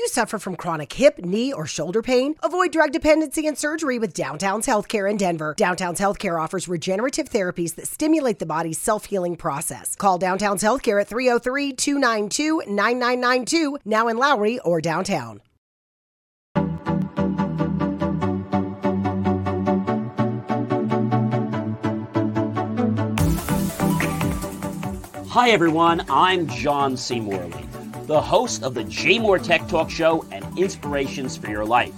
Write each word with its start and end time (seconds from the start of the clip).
you 0.00 0.08
suffer 0.08 0.38
from 0.38 0.56
chronic 0.56 0.92
hip, 0.94 1.18
knee, 1.18 1.52
or 1.52 1.66
shoulder 1.66 2.00
pain? 2.00 2.34
Avoid 2.42 2.72
drug 2.72 2.90
dependency 2.90 3.46
and 3.46 3.56
surgery 3.56 3.98
with 3.98 4.14
Downtown's 4.14 4.66
Healthcare 4.66 5.08
in 5.10 5.18
Denver. 5.18 5.54
Downtown's 5.58 6.00
Healthcare 6.00 6.42
offers 6.42 6.68
regenerative 6.68 7.28
therapies 7.28 7.74
that 7.74 7.86
stimulate 7.86 8.38
the 8.38 8.46
body's 8.46 8.78
self 8.78 9.04
healing 9.04 9.36
process. 9.36 9.94
Call 9.96 10.16
Downtown's 10.16 10.62
Healthcare 10.62 11.00
at 11.02 11.08
303 11.08 11.74
292 11.74 12.62
9992, 12.66 13.78
now 13.84 14.08
in 14.08 14.16
Lowry 14.16 14.58
or 14.60 14.80
downtown. 14.80 15.42
Hi, 25.28 25.50
everyone. 25.50 26.04
I'm 26.08 26.48
John. 26.48 26.96
Morley, 27.20 27.64
the 28.10 28.20
host 28.20 28.64
of 28.64 28.74
the 28.74 28.82
JMOR 28.82 29.40
Tech 29.40 29.68
Talk 29.68 29.88
Show 29.88 30.26
and 30.32 30.44
Inspirations 30.58 31.36
for 31.36 31.48
Your 31.48 31.64
Life. 31.64 31.94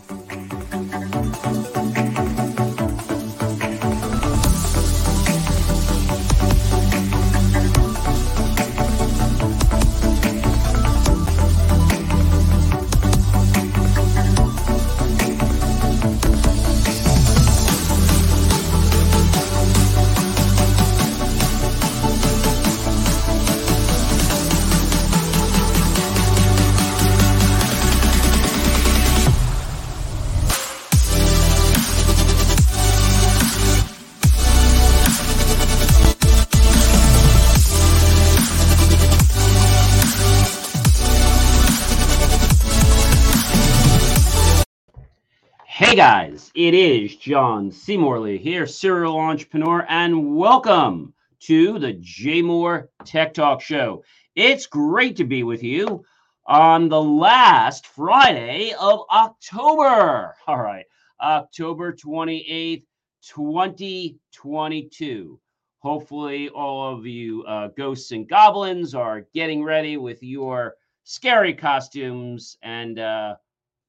Guys, 46.03 46.51
it 46.57 46.75
is 46.75 47.15
John 47.15 47.71
C. 47.71 47.97
Morley 47.97 48.37
here, 48.37 48.67
serial 48.67 49.17
entrepreneur, 49.17 49.87
and 49.89 50.35
welcome 50.35 51.15
to 51.43 51.79
the 51.79 51.95
JMOR 51.95 52.89
Tech 53.05 53.33
Talk 53.33 53.61
Show. 53.61 54.03
It's 54.35 54.67
great 54.67 55.15
to 55.19 55.25
be 55.25 55.45
with 55.45 55.63
you 55.63 56.05
on 56.45 56.89
the 56.89 57.01
last 57.01 57.87
Friday 57.87 58.75
of 58.81 59.03
October. 59.13 60.35
All 60.49 60.61
right, 60.61 60.87
October 61.21 61.93
28th, 61.93 62.83
2022. 63.23 65.41
Hopefully, 65.79 66.49
all 66.49 66.97
of 66.97 67.07
you 67.07 67.45
uh, 67.45 67.69
ghosts 67.77 68.11
and 68.11 68.29
goblins 68.29 68.97
are 68.97 69.29
getting 69.33 69.63
ready 69.63 69.99
with 69.99 70.21
your 70.21 70.75
scary 71.05 71.55
costumes 71.55 72.57
and 72.61 72.99
uh, 72.99 73.37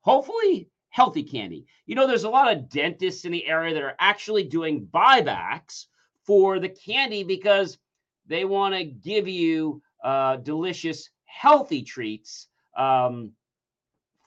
hopefully 0.02 0.70
healthy 0.94 1.24
candy. 1.24 1.66
You 1.88 1.96
know, 1.96 2.06
there's 2.06 2.24
a 2.24 2.30
lot 2.30 2.56
of 2.56 2.70
dentists 2.70 3.26
in 3.26 3.32
the 3.32 3.48
area 3.48 3.74
that 3.74 3.82
are 3.82 3.96
actually 4.00 4.44
doing 4.44 4.88
buybacks 4.94 5.88
for 6.24 6.60
the 6.60 6.70
candy 6.70 7.24
because 7.24 7.80
they 8.28 8.46
want 8.46 8.76
to 8.76 8.84
give 8.84 9.28
you 9.28 9.82
uh, 10.04 10.36
delicious, 10.38 11.10
healthy 11.26 11.82
treats 11.82 12.48
um, 12.78 13.32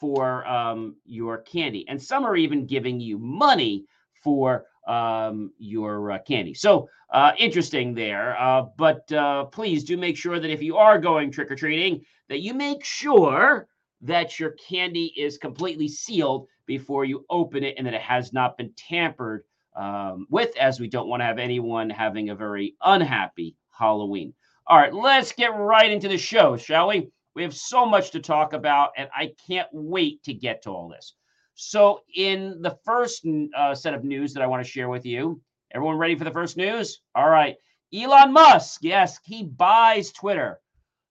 for 0.00 0.44
um, 0.44 0.96
your 1.04 1.38
candy. 1.38 1.86
And 1.88 2.02
some 2.02 2.26
are 2.26 2.34
even 2.34 2.66
giving 2.66 2.98
you 2.98 3.16
money 3.16 3.84
for 4.24 4.64
um, 4.88 5.52
your 5.58 6.10
uh, 6.10 6.18
candy. 6.18 6.52
So 6.52 6.88
uh, 7.10 7.30
interesting 7.38 7.94
there. 7.94 8.36
Uh, 8.40 8.64
but 8.76 9.10
uh, 9.12 9.44
please 9.44 9.84
do 9.84 9.96
make 9.96 10.16
sure 10.16 10.40
that 10.40 10.50
if 10.50 10.60
you 10.60 10.76
are 10.76 10.98
going 10.98 11.30
trick 11.30 11.48
or 11.48 11.54
treating, 11.54 12.04
that 12.28 12.40
you 12.40 12.54
make 12.54 12.84
sure 12.84 13.68
that 14.02 14.38
your 14.38 14.50
candy 14.52 15.12
is 15.16 15.38
completely 15.38 15.88
sealed 15.88 16.48
before 16.66 17.04
you 17.04 17.24
open 17.30 17.64
it 17.64 17.74
and 17.78 17.86
that 17.86 17.94
it 17.94 18.02
has 18.02 18.32
not 18.32 18.56
been 18.56 18.72
tampered 18.76 19.44
um, 19.76 20.26
with, 20.30 20.56
as 20.56 20.80
we 20.80 20.88
don't 20.88 21.08
want 21.08 21.20
to 21.20 21.24
have 21.26 21.38
anyone 21.38 21.90
having 21.90 22.30
a 22.30 22.34
very 22.34 22.74
unhappy 22.82 23.56
Halloween. 23.70 24.32
All 24.66 24.78
right, 24.78 24.92
let's 24.92 25.32
get 25.32 25.54
right 25.54 25.90
into 25.90 26.08
the 26.08 26.18
show, 26.18 26.56
shall 26.56 26.88
we? 26.88 27.08
We 27.34 27.42
have 27.42 27.54
so 27.54 27.84
much 27.86 28.10
to 28.12 28.20
talk 28.20 28.52
about, 28.52 28.92
and 28.96 29.08
I 29.14 29.32
can't 29.46 29.68
wait 29.72 30.22
to 30.24 30.34
get 30.34 30.62
to 30.62 30.70
all 30.70 30.88
this. 30.88 31.14
So, 31.54 32.00
in 32.14 32.60
the 32.62 32.76
first 32.84 33.26
uh, 33.56 33.74
set 33.74 33.94
of 33.94 34.04
news 34.04 34.34
that 34.34 34.42
I 34.42 34.46
want 34.46 34.64
to 34.64 34.70
share 34.70 34.88
with 34.88 35.06
you, 35.06 35.40
everyone 35.72 35.96
ready 35.96 36.16
for 36.16 36.24
the 36.24 36.30
first 36.30 36.56
news? 36.56 37.02
All 37.14 37.28
right. 37.28 37.56
Elon 37.94 38.32
Musk, 38.32 38.80
yes, 38.82 39.20
he 39.22 39.44
buys 39.44 40.10
Twitter. 40.12 40.60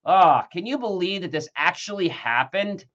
Ah, 0.06 0.48
can 0.52 0.66
you 0.68 0.78
believe 0.78 1.24
that 1.24 1.32
this 1.32 1.50
actually 1.56 2.10
happened? 2.10 2.86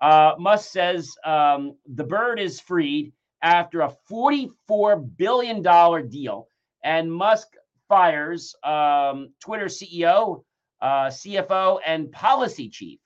Uh, 0.00 0.34
Musk 0.38 0.70
says 0.70 1.10
um, 1.24 1.76
the 1.94 2.04
bird 2.04 2.38
is 2.38 2.60
freed 2.60 3.12
after 3.42 3.80
a 3.80 3.92
$44 4.10 5.16
billion 5.16 5.62
deal, 6.08 6.48
and 6.84 7.12
Musk 7.12 7.48
fires 7.88 8.54
um, 8.62 9.32
Twitter 9.40 9.66
CEO, 9.66 10.44
uh, 10.80 11.06
CFO, 11.06 11.80
and 11.84 12.12
policy 12.12 12.68
chief. 12.68 13.00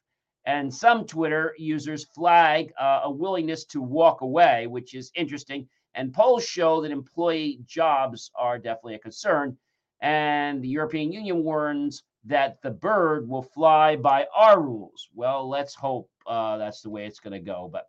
And 0.47 0.73
some 0.73 1.07
Twitter 1.07 1.55
users 1.59 2.05
flag 2.05 2.71
uh, 2.79 3.01
a 3.05 3.11
willingness 3.11 3.65
to 3.67 3.81
walk 3.81 4.21
away, 4.21 4.67
which 4.67 4.95
is 4.95 5.11
interesting. 5.15 5.67
And 5.95 6.13
polls 6.13 6.45
show 6.45 6.83
that 6.83 6.91
employee 6.91 7.61
jobs 7.65 8.31
are 8.35 8.59
definitely 8.59 8.97
a 8.97 8.99
concern. 8.99 9.57
And 10.03 10.63
the 10.63 10.69
European 10.69 11.13
Union 11.13 11.43
warns 11.43 12.03
that 12.27 12.61
the 12.63 12.71
bird 12.71 13.29
will 13.29 13.43
fly 13.43 13.97
by 13.97 14.27
our 14.35 14.61
rules. 14.61 15.09
Well, 15.15 15.49
let's 15.49 15.75
hope 15.75 16.09
uh, 16.27 16.57
that's 16.57 16.81
the 16.81 16.91
way 16.91 17.07
it's 17.07 17.21
going 17.21 17.33
to 17.33 17.39
go. 17.39 17.69
But 17.71 17.87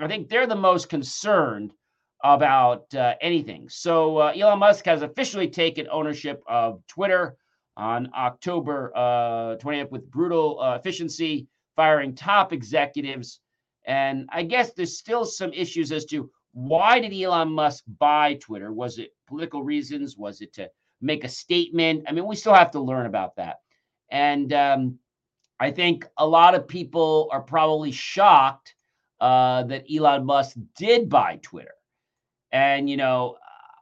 I 0.00 0.08
think 0.08 0.28
they're 0.28 0.46
the 0.46 0.56
most 0.56 0.88
concerned 0.88 1.72
about 2.22 2.92
uh, 2.94 3.14
anything. 3.20 3.68
So 3.68 4.18
uh, 4.18 4.32
Elon 4.34 4.58
Musk 4.58 4.86
has 4.86 5.02
officially 5.02 5.48
taken 5.48 5.86
ownership 5.90 6.42
of 6.48 6.82
Twitter 6.88 7.36
on 7.76 8.10
October 8.16 8.92
20th 8.96 9.84
uh, 9.84 9.88
with 9.90 10.10
brutal 10.10 10.60
uh, 10.60 10.76
efficiency, 10.76 11.46
firing 11.76 12.14
top 12.14 12.52
executives. 12.52 13.40
And 13.86 14.28
I 14.32 14.42
guess 14.42 14.72
there's 14.72 14.98
still 14.98 15.24
some 15.24 15.52
issues 15.52 15.92
as 15.92 16.06
to 16.06 16.30
why 16.52 17.00
did 17.00 17.12
Elon 17.12 17.50
Musk 17.50 17.84
buy 17.98 18.34
Twitter? 18.34 18.72
Was 18.72 18.98
it 18.98 19.10
political 19.26 19.62
reasons? 19.62 20.16
Was 20.16 20.40
it 20.40 20.54
to 20.54 20.70
make 21.04 21.24
a 21.24 21.28
statement. 21.28 22.04
I 22.08 22.12
mean, 22.12 22.26
we 22.26 22.36
still 22.36 22.54
have 22.54 22.72
to 22.72 22.80
learn 22.80 23.06
about 23.06 23.36
that. 23.36 23.60
And 24.10 24.52
um, 24.52 24.98
I 25.60 25.70
think 25.70 26.06
a 26.16 26.26
lot 26.26 26.54
of 26.54 26.66
people 26.66 27.28
are 27.30 27.42
probably 27.42 27.92
shocked 27.92 28.74
uh, 29.20 29.62
that 29.64 29.84
Elon 29.92 30.24
Musk 30.24 30.56
did 30.76 31.08
buy 31.08 31.38
Twitter. 31.42 31.74
And, 32.52 32.88
you 32.88 32.96
know, 32.96 33.36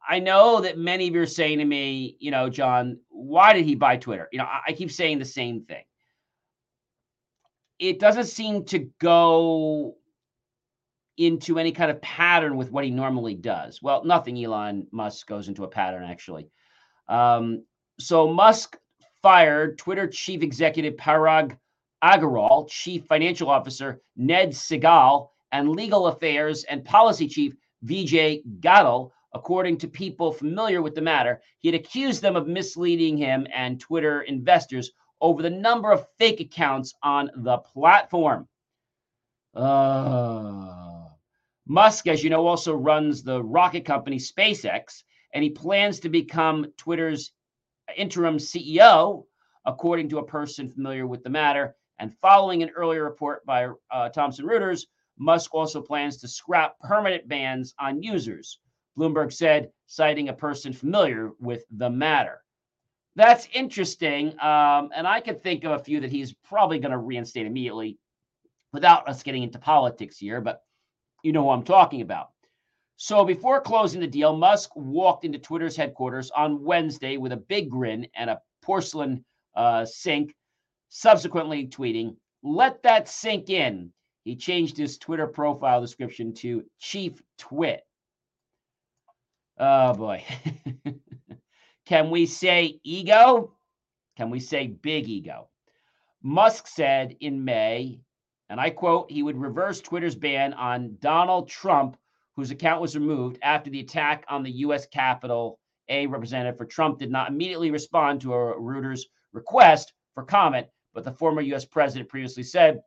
I 0.08 0.18
know 0.18 0.60
that 0.60 0.78
many 0.78 1.08
of 1.08 1.14
you 1.14 1.22
are 1.22 1.26
saying 1.26 1.58
to 1.58 1.64
me, 1.64 2.16
you 2.18 2.30
know, 2.30 2.48
John, 2.48 2.98
why 3.08 3.52
did 3.52 3.64
he 3.64 3.74
buy 3.74 3.96
Twitter? 3.96 4.28
You 4.32 4.38
know, 4.38 4.44
I, 4.44 4.60
I 4.68 4.72
keep 4.72 4.90
saying 4.90 5.18
the 5.18 5.24
same 5.24 5.62
thing. 5.62 5.84
It 7.78 7.98
doesn't 7.98 8.26
seem 8.26 8.64
to 8.66 8.90
go 9.00 9.96
into 11.16 11.58
any 11.58 11.72
kind 11.72 11.90
of 11.90 12.00
pattern 12.00 12.56
with 12.56 12.70
what 12.70 12.84
he 12.84 12.90
normally 12.90 13.34
does. 13.34 13.82
Well, 13.82 14.04
nothing 14.04 14.42
Elon 14.42 14.86
Musk 14.92 15.26
goes 15.26 15.48
into 15.48 15.64
a 15.64 15.68
pattern, 15.68 16.04
actually. 16.04 16.48
Um, 17.12 17.64
so 18.00 18.26
Musk 18.26 18.78
fired 19.22 19.76
Twitter 19.76 20.06
chief 20.08 20.42
executive 20.42 20.94
Parag 20.96 21.58
Agrawal, 22.02 22.68
chief 22.70 23.04
financial 23.04 23.50
officer 23.50 24.00
Ned 24.16 24.50
Segal, 24.50 25.28
and 25.52 25.68
legal 25.68 26.06
affairs 26.06 26.64
and 26.64 26.84
policy 26.84 27.28
chief 27.28 27.52
Vijay 27.84 28.42
Gadde. 28.60 29.10
According 29.34 29.78
to 29.78 29.88
people 29.88 30.32
familiar 30.32 30.82
with 30.82 30.94
the 30.94 31.00
matter, 31.00 31.40
he 31.60 31.68
had 31.68 31.74
accused 31.74 32.22
them 32.22 32.36
of 32.36 32.48
misleading 32.48 33.16
him 33.16 33.46
and 33.54 33.80
Twitter 33.80 34.22
investors 34.22 34.90
over 35.20 35.42
the 35.42 35.50
number 35.50 35.92
of 35.92 36.06
fake 36.18 36.40
accounts 36.40 36.94
on 37.02 37.30
the 37.36 37.58
platform. 37.58 38.48
Uh, 39.54 41.08
Musk, 41.66 42.08
as 42.08 42.24
you 42.24 42.30
know, 42.30 42.46
also 42.46 42.74
runs 42.74 43.22
the 43.22 43.42
rocket 43.42 43.84
company 43.84 44.18
SpaceX 44.18 45.02
and 45.32 45.42
he 45.42 45.50
plans 45.50 46.00
to 46.00 46.08
become 46.08 46.66
Twitter's 46.76 47.32
interim 47.96 48.36
CEO, 48.36 49.24
according 49.64 50.08
to 50.10 50.18
a 50.18 50.26
person 50.26 50.70
familiar 50.70 51.06
with 51.06 51.22
the 51.22 51.30
matter. 51.30 51.74
And 51.98 52.16
following 52.20 52.62
an 52.62 52.70
earlier 52.70 53.04
report 53.04 53.44
by 53.46 53.68
uh, 53.90 54.08
Thomson 54.08 54.46
Reuters, 54.46 54.86
Musk 55.18 55.54
also 55.54 55.80
plans 55.80 56.16
to 56.18 56.28
scrap 56.28 56.78
permanent 56.80 57.28
bans 57.28 57.74
on 57.78 58.02
users. 58.02 58.58
Bloomberg 58.98 59.32
said, 59.32 59.70
citing 59.86 60.28
a 60.28 60.32
person 60.32 60.72
familiar 60.72 61.30
with 61.38 61.64
the 61.70 61.88
matter. 61.88 62.42
That's 63.14 63.46
interesting. 63.52 64.28
Um, 64.40 64.90
and 64.94 65.06
I 65.06 65.20
can 65.20 65.38
think 65.38 65.64
of 65.64 65.72
a 65.72 65.78
few 65.78 66.00
that 66.00 66.10
he's 66.10 66.34
probably 66.44 66.78
going 66.78 66.92
to 66.92 66.98
reinstate 66.98 67.46
immediately. 67.46 67.98
without 68.72 69.06
us 69.06 69.22
getting 69.22 69.42
into 69.42 69.58
politics 69.58 70.18
here, 70.18 70.40
but 70.40 70.62
you 71.22 71.32
know 71.32 71.42
who 71.42 71.50
I'm 71.50 71.62
talking 71.62 72.00
about. 72.00 72.30
So 73.04 73.24
before 73.24 73.60
closing 73.60 74.00
the 74.00 74.06
deal, 74.06 74.36
Musk 74.36 74.76
walked 74.76 75.24
into 75.24 75.36
Twitter's 75.36 75.74
headquarters 75.74 76.30
on 76.30 76.62
Wednesday 76.62 77.16
with 77.16 77.32
a 77.32 77.36
big 77.36 77.68
grin 77.68 78.06
and 78.14 78.30
a 78.30 78.40
porcelain 78.62 79.24
uh, 79.56 79.84
sink, 79.84 80.36
subsequently 80.88 81.66
tweeting, 81.66 82.14
Let 82.44 82.80
that 82.84 83.08
sink 83.08 83.50
in. 83.50 83.92
He 84.22 84.36
changed 84.36 84.76
his 84.76 84.98
Twitter 84.98 85.26
profile 85.26 85.80
description 85.80 86.32
to 86.34 86.64
Chief 86.78 87.20
Twit. 87.38 87.84
Oh 89.58 89.94
boy. 89.94 90.24
Can 91.86 92.08
we 92.08 92.26
say 92.26 92.78
ego? 92.84 93.50
Can 94.16 94.30
we 94.30 94.38
say 94.38 94.68
big 94.68 95.08
ego? 95.08 95.48
Musk 96.22 96.68
said 96.68 97.16
in 97.18 97.44
May, 97.44 97.98
and 98.48 98.60
I 98.60 98.70
quote, 98.70 99.10
he 99.10 99.24
would 99.24 99.36
reverse 99.36 99.80
Twitter's 99.80 100.14
ban 100.14 100.52
on 100.52 100.98
Donald 101.00 101.48
Trump, 101.48 101.96
whose 102.36 102.50
account 102.50 102.80
was 102.80 102.96
removed 102.96 103.38
after 103.42 103.70
the 103.70 103.80
attack 103.80 104.24
on 104.28 104.42
the 104.42 104.50
U.S. 104.50 104.86
Capitol. 104.86 105.58
A 105.88 106.06
representative 106.06 106.56
for 106.56 106.64
Trump 106.64 106.98
did 106.98 107.10
not 107.10 107.28
immediately 107.28 107.70
respond 107.70 108.20
to 108.20 108.32
a 108.32 108.36
Reuters 108.58 109.02
request 109.32 109.92
for 110.14 110.24
comment, 110.24 110.66
but 110.94 111.04
the 111.04 111.12
former 111.12 111.42
U.S. 111.42 111.64
president 111.64 112.08
previously 112.08 112.42
said 112.42 112.80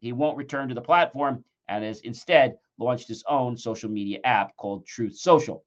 he 0.00 0.12
won't 0.12 0.36
return 0.36 0.68
to 0.68 0.74
the 0.74 0.80
platform 0.80 1.44
and 1.68 1.84
has 1.84 2.00
instead 2.00 2.56
launched 2.78 3.08
his 3.08 3.24
own 3.28 3.56
social 3.56 3.90
media 3.90 4.18
app 4.24 4.56
called 4.56 4.86
Truth 4.86 5.16
Social. 5.16 5.64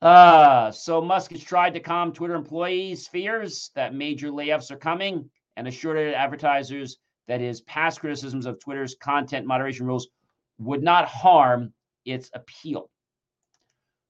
Uh, 0.00 0.72
so 0.72 1.00
Musk 1.00 1.30
has 1.30 1.44
tried 1.44 1.74
to 1.74 1.80
calm 1.80 2.12
Twitter 2.12 2.34
employees' 2.34 3.06
fears 3.06 3.70
that 3.74 3.94
major 3.94 4.30
layoffs 4.30 4.70
are 4.70 4.76
coming 4.76 5.30
and 5.56 5.68
assured 5.68 6.14
advertisers 6.14 6.98
that 7.28 7.40
his 7.40 7.60
past 7.62 8.00
criticisms 8.00 8.46
of 8.46 8.58
Twitter's 8.58 8.96
content 8.96 9.46
moderation 9.46 9.86
rules 9.86 10.08
would 10.58 10.82
not 10.82 11.08
harm 11.08 11.72
its 12.04 12.30
appeal. 12.34 12.90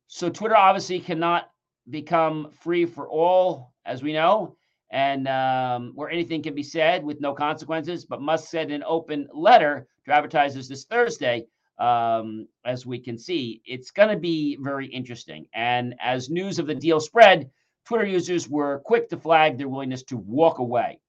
So 0.08 0.28
Twitter 0.28 0.56
obviously 0.56 1.00
cannot 1.00 1.50
become 1.88 2.52
free 2.60 2.86
for 2.86 3.08
all, 3.08 3.72
as 3.84 4.02
we 4.02 4.12
know, 4.12 4.56
and 4.90 5.26
um, 5.26 5.92
where 5.94 6.10
anything 6.10 6.42
can 6.42 6.54
be 6.54 6.62
said 6.62 7.02
with 7.02 7.20
no 7.20 7.34
consequences. 7.34 8.04
But 8.04 8.20
Musk 8.20 8.50
said 8.50 8.68
in 8.68 8.76
an 8.76 8.84
open 8.86 9.28
letter 9.32 9.86
to 10.04 10.12
advertisers 10.12 10.68
this 10.68 10.84
Thursday 10.84 11.46
um, 11.78 12.46
as 12.64 12.86
we 12.86 12.98
can 12.98 13.18
see, 13.18 13.60
it's 13.64 13.90
going 13.90 14.08
to 14.08 14.16
be 14.16 14.56
very 14.60 14.86
interesting. 14.86 15.46
And 15.52 15.94
as 16.00 16.30
news 16.30 16.58
of 16.58 16.66
the 16.66 16.74
deal 16.74 17.00
spread, 17.00 17.50
Twitter 17.84 18.06
users 18.06 18.48
were 18.48 18.80
quick 18.84 19.08
to 19.08 19.16
flag 19.16 19.58
their 19.58 19.68
willingness 19.68 20.04
to 20.04 20.16
walk 20.16 20.58
away. 20.58 21.00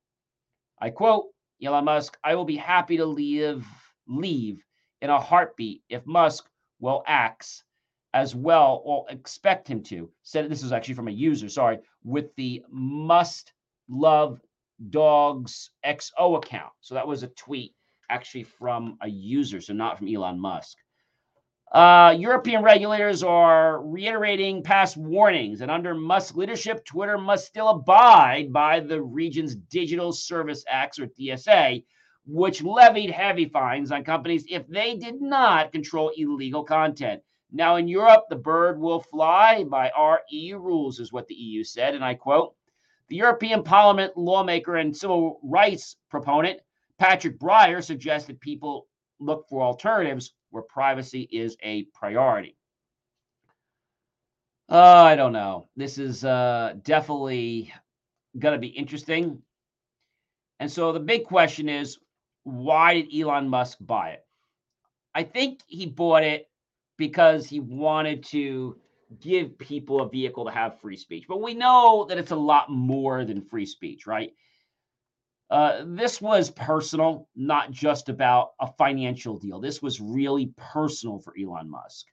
I 0.81 0.89
quote 0.89 1.27
Elon 1.63 1.85
Musk, 1.85 2.17
I 2.23 2.35
will 2.35 2.45
be 2.45 2.57
happy 2.57 2.97
to 2.97 3.05
leave 3.05 3.65
leave 4.07 4.63
in 5.03 5.09
a 5.09 5.19
heartbeat 5.19 5.83
if 5.89 6.05
Musk 6.07 6.49
will 6.79 7.03
act 7.05 7.63
as 8.13 8.33
well 8.33 8.81
or 8.85 9.05
expect 9.09 9.67
him 9.67 9.83
to. 9.83 10.09
Said 10.23 10.49
this 10.49 10.63
is 10.63 10.71
actually 10.71 10.93
from 10.93 11.09
a 11.09 11.11
user, 11.11 11.49
sorry, 11.49 11.79
with 12.03 12.33
the 12.35 12.63
must 12.71 13.51
love 13.89 14.39
dogs 14.89 15.71
XO 15.85 16.37
account. 16.37 16.71
So 16.79 16.95
that 16.95 17.05
was 17.07 17.21
a 17.21 17.27
tweet 17.27 17.73
actually 18.09 18.43
from 18.43 18.97
a 19.01 19.09
user, 19.09 19.59
so 19.59 19.73
not 19.73 19.97
from 19.97 20.07
Elon 20.07 20.39
Musk. 20.39 20.77
Uh, 21.73 22.15
European 22.17 22.63
regulators 22.63 23.23
are 23.23 23.81
reiterating 23.81 24.63
past 24.63 24.95
warnings, 24.95 25.61
and 25.61 25.71
under 25.71 25.95
Musk 25.95 26.35
leadership, 26.35 26.85
Twitter 26.85 27.17
must 27.17 27.47
still 27.47 27.69
abide 27.69 28.53
by 28.53 28.79
the 28.79 29.01
region's 29.01 29.55
Digital 29.55 30.13
Service 30.13 30.63
Acts, 30.69 30.99
or 30.99 31.07
DSA, 31.07 31.83
which 32.25 32.63
levied 32.63 33.11
heavy 33.11 33.45
fines 33.45 33.91
on 33.91 34.03
companies 34.03 34.45
if 34.49 34.67
they 34.67 34.95
did 34.95 35.21
not 35.21 35.71
control 35.71 36.11
illegal 36.15 36.63
content. 36.63 37.21
Now, 37.51 37.75
in 37.75 37.87
Europe, 37.87 38.25
the 38.29 38.35
bird 38.35 38.79
will 38.79 39.01
fly 39.01 39.63
by 39.63 39.89
our 39.91 40.21
EU 40.29 40.57
rules, 40.57 40.99
is 40.99 41.11
what 41.11 41.27
the 41.27 41.35
EU 41.35 41.63
said. 41.63 41.93
And 41.93 42.03
I 42.03 42.15
quote 42.15 42.55
The 43.09 43.17
European 43.17 43.63
Parliament 43.63 44.17
lawmaker 44.17 44.77
and 44.77 44.95
civil 44.95 45.39
rights 45.43 45.97
proponent 46.09 46.59
Patrick 46.97 47.39
Breyer 47.39 47.83
suggested 47.83 48.39
people 48.39 48.87
look 49.19 49.47
for 49.49 49.61
alternatives 49.61 50.33
where 50.51 50.63
privacy 50.63 51.27
is 51.31 51.57
a 51.61 51.83
priority. 51.93 52.55
Uh, 54.69 55.03
I 55.03 55.15
don't 55.15 55.33
know. 55.33 55.67
This 55.75 55.97
is 55.97 56.23
uh, 56.23 56.75
definitely 56.83 57.73
going 58.39 58.53
to 58.53 58.59
be 58.59 58.67
interesting. 58.67 59.41
And 60.59 60.71
so 60.71 60.91
the 60.91 60.99
big 60.99 61.25
question 61.25 61.67
is 61.67 61.97
why 62.43 63.01
did 63.01 63.15
Elon 63.15 63.49
Musk 63.49 63.77
buy 63.81 64.11
it? 64.11 64.25
I 65.15 65.23
think 65.23 65.61
he 65.67 65.85
bought 65.85 66.23
it 66.23 66.49
because 66.97 67.47
he 67.47 67.59
wanted 67.59 68.23
to 68.25 68.77
give 69.19 69.57
people 69.57 70.01
a 70.01 70.09
vehicle 70.09 70.45
to 70.45 70.51
have 70.51 70.79
free 70.79 70.97
speech. 70.97 71.25
But 71.27 71.41
we 71.41 71.53
know 71.53 72.05
that 72.09 72.17
it's 72.17 72.31
a 72.31 72.35
lot 72.35 72.71
more 72.71 73.25
than 73.25 73.41
free 73.41 73.65
speech, 73.65 74.07
right? 74.07 74.33
Uh, 75.49 75.83
this 75.85 76.19
was 76.19 76.49
personal, 76.49 77.27
not 77.35 77.71
just 77.71 78.09
about 78.09 78.53
a 78.59 78.67
financial 78.73 79.37
deal. 79.37 79.59
This 79.59 79.81
was 79.81 80.01
really 80.01 80.51
personal 80.57 81.19
for 81.19 81.33
Elon 81.39 81.69
Musk. 81.69 82.07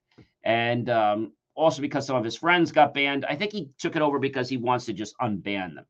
And 0.45 0.91
um, 0.91 1.33
also 1.55 1.81
because 1.81 2.07
some 2.07 2.17
of 2.17 2.25
his 2.25 2.37
friends 2.37 2.73
got 2.73 2.93
banned, 2.93 3.25
I 3.25 3.37
think 3.37 3.53
he 3.53 3.71
took 3.79 3.97
it 3.97 4.03
over 4.03 4.19
because 4.19 4.49
he 4.49 4.59
wants 4.59 4.85
to 4.87 4.93
just 4.93 5.17
unban 5.19 5.75
them. 5.75 5.87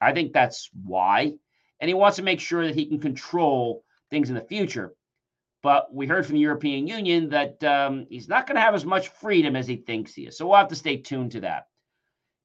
I 0.00 0.12
think 0.12 0.32
that's 0.32 0.70
why. 0.84 1.34
And 1.80 1.88
he 1.88 1.94
wants 1.94 2.16
to 2.16 2.22
make 2.22 2.40
sure 2.40 2.66
that 2.66 2.74
he 2.74 2.86
can 2.86 3.00
control 3.00 3.84
things 4.10 4.28
in 4.28 4.34
the 4.34 4.42
future. 4.42 4.94
But 5.62 5.92
we 5.94 6.06
heard 6.06 6.24
from 6.26 6.34
the 6.34 6.40
European 6.40 6.86
Union 6.86 7.28
that 7.30 7.62
um, 7.64 8.06
he's 8.08 8.28
not 8.28 8.46
going 8.46 8.56
to 8.56 8.62
have 8.62 8.74
as 8.74 8.84
much 8.84 9.08
freedom 9.08 9.56
as 9.56 9.66
he 9.66 9.76
thinks 9.76 10.14
he 10.14 10.26
is. 10.26 10.36
So 10.36 10.46
we'll 10.46 10.56
have 10.56 10.68
to 10.68 10.76
stay 10.76 10.96
tuned 10.96 11.32
to 11.32 11.40
that. 11.40 11.66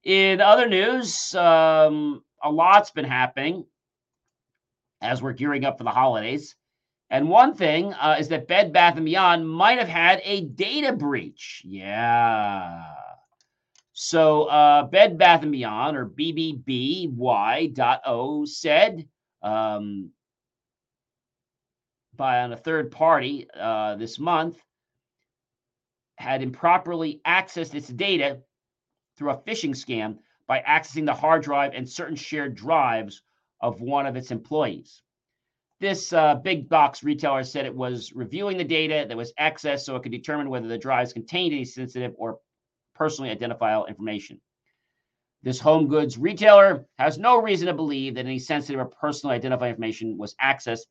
In 0.04 0.42
other 0.42 0.68
news, 0.68 1.34
um, 1.36 2.24
a 2.44 2.52
lot's 2.52 2.92
been 2.92 3.06
happening 3.06 3.66
as 5.02 5.22
we're 5.22 5.34
gearing 5.34 5.66
up 5.66 5.78
for 5.78 5.84
the 5.84 5.92
holidays. 5.92 6.56
And 7.10 7.30
one 7.30 7.54
thing 7.54 7.94
uh, 7.94 8.18
is 8.20 8.28
that 8.30 8.48
Bed 8.48 8.74
Bath 8.74 8.96
& 8.96 9.04
Beyond 9.04 9.48
might 9.48 9.78
have 9.80 9.88
had 9.88 10.22
a 10.24 10.42
data 10.42 10.92
breach. 10.94 11.62
Yeah. 11.64 12.84
So 13.94 14.44
uh, 14.46 14.84
Bed 14.84 15.18
Bath 15.18 15.42
& 15.42 15.52
Beyond, 15.52 15.96
or 15.96 16.08
BBBY.O, 16.08 17.06
said 18.46 19.08
um, 19.46 20.12
by 22.16 22.42
on 22.42 22.52
a 22.52 22.58
third 22.58 22.92
party 22.92 23.48
uh, 23.58 23.96
this 23.96 24.20
month 24.20 24.58
had 26.18 26.42
improperly 26.42 27.22
accessed 27.26 27.76
its 27.76 27.88
data 27.88 28.40
through 29.18 29.32
a 29.32 29.38
phishing 29.38 29.72
scam 29.72 30.18
by 30.48 30.64
accessing 30.68 31.06
the 31.06 31.14
hard 31.14 31.44
drive 31.44 31.74
and 31.74 31.88
certain 31.88 32.16
shared 32.16 32.56
drives 32.56 33.22
of 33.62 33.82
one 33.82 34.06
of 34.06 34.16
its 34.16 34.32
employees. 34.32 35.02
This 35.80 36.14
uh, 36.14 36.36
big 36.36 36.70
box 36.70 37.04
retailer 37.04 37.44
said 37.44 37.66
it 37.66 37.76
was 37.76 38.14
reviewing 38.14 38.58
the 38.58 38.64
data 38.64 39.06
that 39.08 39.18
was 39.18 39.34
accessed 39.40 39.82
so 39.82 39.96
it 39.96 40.04
could 40.04 40.12
determine 40.12 40.50
whether 40.50 40.68
the 40.68 40.78
drives 40.78 41.14
contained 41.14 41.54
any 41.54 41.66
sensitive 41.66 42.14
or 42.18 42.40
personally 42.96 43.30
identifiable 43.30 43.86
information. 43.86 44.40
This 45.46 45.60
home 45.60 45.88
goods 45.88 46.18
retailer 46.18 46.88
has 46.98 47.20
no 47.20 47.40
reason 47.40 47.68
to 47.68 47.74
believe 47.76 48.16
that 48.16 48.26
any 48.26 48.40
sensitive 48.40 48.82
or 48.82 48.86
personally 48.86 49.36
identified 49.36 49.70
information 49.70 50.18
was 50.18 50.34
accessed 50.42 50.88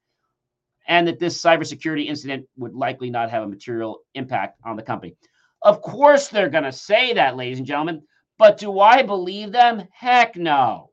and 0.86 1.08
that 1.08 1.18
this 1.18 1.42
cybersecurity 1.42 2.06
incident 2.06 2.46
would 2.56 2.72
likely 2.72 3.10
not 3.10 3.30
have 3.30 3.42
a 3.42 3.48
material 3.48 4.02
impact 4.14 4.60
on 4.64 4.76
the 4.76 4.82
company. 4.82 5.16
Of 5.60 5.82
course, 5.82 6.28
they're 6.28 6.48
going 6.48 6.64
to 6.64 6.72
say 6.72 7.14
that, 7.14 7.36
ladies 7.36 7.58
and 7.58 7.66
gentlemen, 7.66 8.02
but 8.38 8.56
do 8.56 8.78
I 8.78 9.02
believe 9.02 9.50
them? 9.50 9.88
Heck 9.90 10.36
no. 10.36 10.90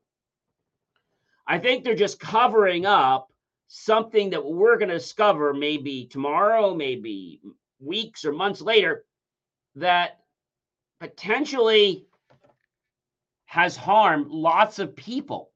I 1.46 1.58
think 1.58 1.84
they're 1.84 1.94
just 1.94 2.18
covering 2.18 2.84
up 2.84 3.30
something 3.68 4.30
that 4.30 4.44
we're 4.44 4.76
going 4.76 4.88
to 4.88 4.98
discover 4.98 5.54
maybe 5.54 6.06
tomorrow, 6.06 6.74
maybe 6.74 7.40
weeks 7.78 8.24
or 8.24 8.32
months 8.32 8.60
later, 8.60 9.04
that 9.76 10.18
potentially 10.98 12.06
has 13.52 13.76
harmed 13.76 14.28
lots 14.28 14.78
of 14.78 14.96
people. 14.96 15.50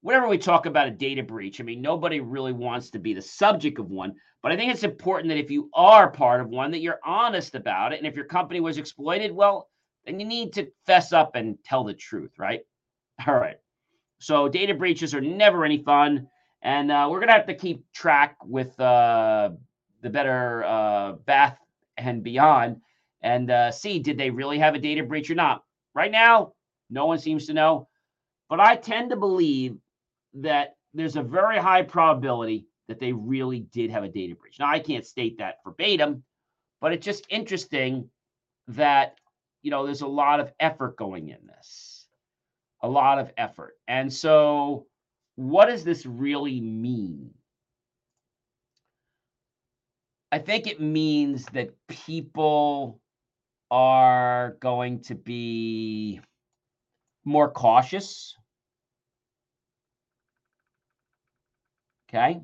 Whenever 0.00 0.26
we 0.26 0.36
talk 0.36 0.66
about 0.66 0.88
a 0.88 0.90
data 0.90 1.22
breach, 1.22 1.60
I 1.60 1.62
mean, 1.62 1.80
nobody 1.80 2.18
really 2.18 2.50
wants 2.52 2.90
to 2.90 2.98
be 2.98 3.14
the 3.14 3.22
subject 3.22 3.78
of 3.78 3.90
one, 3.90 4.16
but 4.42 4.50
I 4.50 4.56
think 4.56 4.72
it's 4.72 4.82
important 4.82 5.28
that 5.28 5.38
if 5.38 5.48
you 5.48 5.70
are 5.72 6.10
part 6.10 6.40
of 6.40 6.48
one, 6.48 6.72
that 6.72 6.80
you're 6.80 6.98
honest 7.04 7.54
about 7.54 7.92
it. 7.92 7.98
And 7.98 8.08
if 8.08 8.16
your 8.16 8.24
company 8.24 8.58
was 8.58 8.76
exploited, 8.76 9.30
well, 9.30 9.68
then 10.04 10.18
you 10.18 10.26
need 10.26 10.52
to 10.54 10.66
fess 10.84 11.12
up 11.12 11.36
and 11.36 11.56
tell 11.64 11.84
the 11.84 11.94
truth, 11.94 12.32
right? 12.38 12.62
All 13.28 13.36
right. 13.36 13.58
So 14.18 14.48
data 14.48 14.74
breaches 14.74 15.14
are 15.14 15.20
never 15.20 15.64
any 15.64 15.78
fun, 15.78 16.26
and 16.60 16.90
uh, 16.90 17.06
we're 17.08 17.20
gonna 17.20 17.34
have 17.34 17.46
to 17.46 17.54
keep 17.54 17.84
track 17.92 18.36
with 18.44 18.80
uh, 18.80 19.50
the 20.00 20.10
better 20.10 20.64
uh, 20.64 21.12
Bath 21.24 21.56
and 21.96 22.24
Beyond 22.24 22.80
and 23.22 23.48
uh, 23.48 23.70
see 23.70 24.00
did 24.00 24.18
they 24.18 24.30
really 24.30 24.58
have 24.58 24.74
a 24.74 24.80
data 24.80 25.04
breach 25.04 25.30
or 25.30 25.36
not. 25.36 25.62
Right 25.94 26.10
now, 26.10 26.54
no 26.92 27.06
one 27.06 27.18
seems 27.18 27.46
to 27.46 27.54
know, 27.54 27.88
but 28.48 28.60
I 28.60 28.76
tend 28.76 29.10
to 29.10 29.16
believe 29.16 29.76
that 30.34 30.76
there's 30.94 31.16
a 31.16 31.22
very 31.22 31.58
high 31.58 31.82
probability 31.82 32.66
that 32.88 33.00
they 33.00 33.12
really 33.12 33.60
did 33.60 33.90
have 33.90 34.04
a 34.04 34.08
data 34.08 34.34
breach. 34.34 34.58
Now, 34.58 34.68
I 34.68 34.78
can't 34.78 35.06
state 35.06 35.38
that 35.38 35.56
verbatim, 35.64 36.22
but 36.80 36.92
it's 36.92 37.04
just 37.04 37.26
interesting 37.30 38.10
that, 38.68 39.16
you 39.62 39.70
know, 39.70 39.86
there's 39.86 40.02
a 40.02 40.06
lot 40.06 40.40
of 40.40 40.52
effort 40.60 40.96
going 40.96 41.28
in 41.28 41.38
this, 41.46 42.06
a 42.82 42.88
lot 42.88 43.18
of 43.18 43.32
effort. 43.38 43.76
And 43.88 44.12
so, 44.12 44.86
what 45.36 45.66
does 45.66 45.84
this 45.84 46.04
really 46.04 46.60
mean? 46.60 47.30
I 50.30 50.38
think 50.38 50.66
it 50.66 50.80
means 50.80 51.46
that 51.52 51.70
people 51.88 53.00
are 53.70 54.56
going 54.60 55.00
to 55.00 55.14
be 55.14 56.20
more 57.24 57.50
cautious. 57.50 58.36
Okay. 62.08 62.40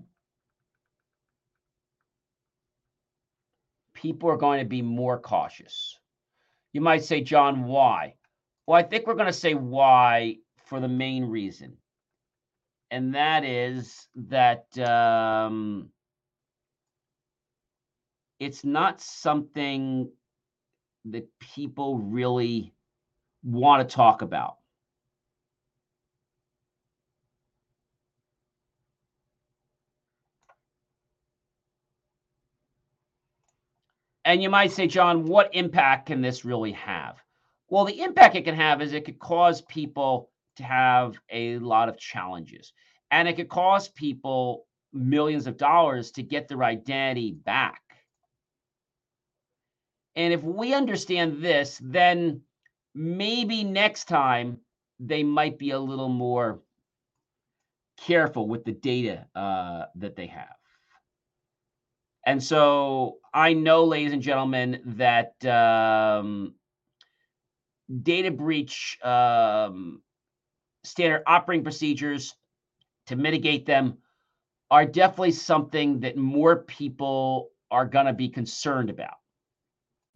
People 3.94 4.30
are 4.30 4.36
going 4.36 4.60
to 4.60 4.64
be 4.64 4.82
more 4.82 5.18
cautious. 5.18 5.98
You 6.72 6.80
might 6.80 7.04
say, 7.04 7.20
John, 7.20 7.64
why? 7.64 8.14
Well, 8.66 8.78
I 8.78 8.82
think 8.82 9.06
we're 9.06 9.14
going 9.14 9.26
to 9.26 9.32
say 9.32 9.54
why 9.54 10.36
for 10.66 10.80
the 10.80 10.88
main 10.88 11.24
reason. 11.24 11.76
And 12.90 13.14
that 13.14 13.44
is 13.44 14.06
that 14.14 14.78
um, 14.78 15.90
it's 18.38 18.64
not 18.64 19.00
something 19.00 20.10
that 21.06 21.28
people 21.40 21.98
really 21.98 22.72
want 23.42 23.88
to 23.88 23.94
talk 23.94 24.22
about. 24.22 24.57
And 34.28 34.42
you 34.42 34.50
might 34.50 34.72
say, 34.72 34.86
John, 34.86 35.24
what 35.24 35.48
impact 35.54 36.04
can 36.04 36.20
this 36.20 36.44
really 36.44 36.72
have? 36.72 37.16
Well, 37.70 37.86
the 37.86 38.02
impact 38.02 38.36
it 38.36 38.44
can 38.44 38.54
have 38.54 38.82
is 38.82 38.92
it 38.92 39.06
could 39.06 39.18
cause 39.18 39.62
people 39.62 40.28
to 40.56 40.64
have 40.64 41.18
a 41.30 41.58
lot 41.60 41.88
of 41.88 41.96
challenges. 41.96 42.74
And 43.10 43.26
it 43.26 43.36
could 43.36 43.48
cost 43.48 43.94
people 43.94 44.66
millions 44.92 45.46
of 45.46 45.56
dollars 45.56 46.10
to 46.10 46.22
get 46.22 46.46
their 46.46 46.62
identity 46.62 47.32
back. 47.32 47.80
And 50.14 50.34
if 50.34 50.42
we 50.42 50.74
understand 50.74 51.42
this, 51.42 51.80
then 51.82 52.42
maybe 52.94 53.64
next 53.64 54.08
time 54.08 54.58
they 55.00 55.22
might 55.22 55.58
be 55.58 55.70
a 55.70 55.80
little 55.80 56.10
more 56.10 56.60
careful 57.98 58.46
with 58.46 58.66
the 58.66 58.72
data 58.72 59.26
uh, 59.34 59.86
that 59.94 60.16
they 60.16 60.26
have. 60.26 60.58
And 62.26 62.42
so 62.42 63.20
I 63.38 63.52
know, 63.52 63.84
ladies 63.84 64.12
and 64.12 64.20
gentlemen, 64.20 64.80
that 64.96 65.44
um, 65.46 66.54
data 68.02 68.32
breach 68.32 68.98
um, 69.04 70.02
standard 70.82 71.22
operating 71.24 71.62
procedures 71.62 72.34
to 73.06 73.14
mitigate 73.14 73.64
them 73.64 73.98
are 74.72 74.84
definitely 74.84 75.30
something 75.30 76.00
that 76.00 76.16
more 76.16 76.64
people 76.64 77.50
are 77.70 77.86
going 77.86 78.06
to 78.06 78.12
be 78.12 78.28
concerned 78.28 78.90
about. 78.90 79.18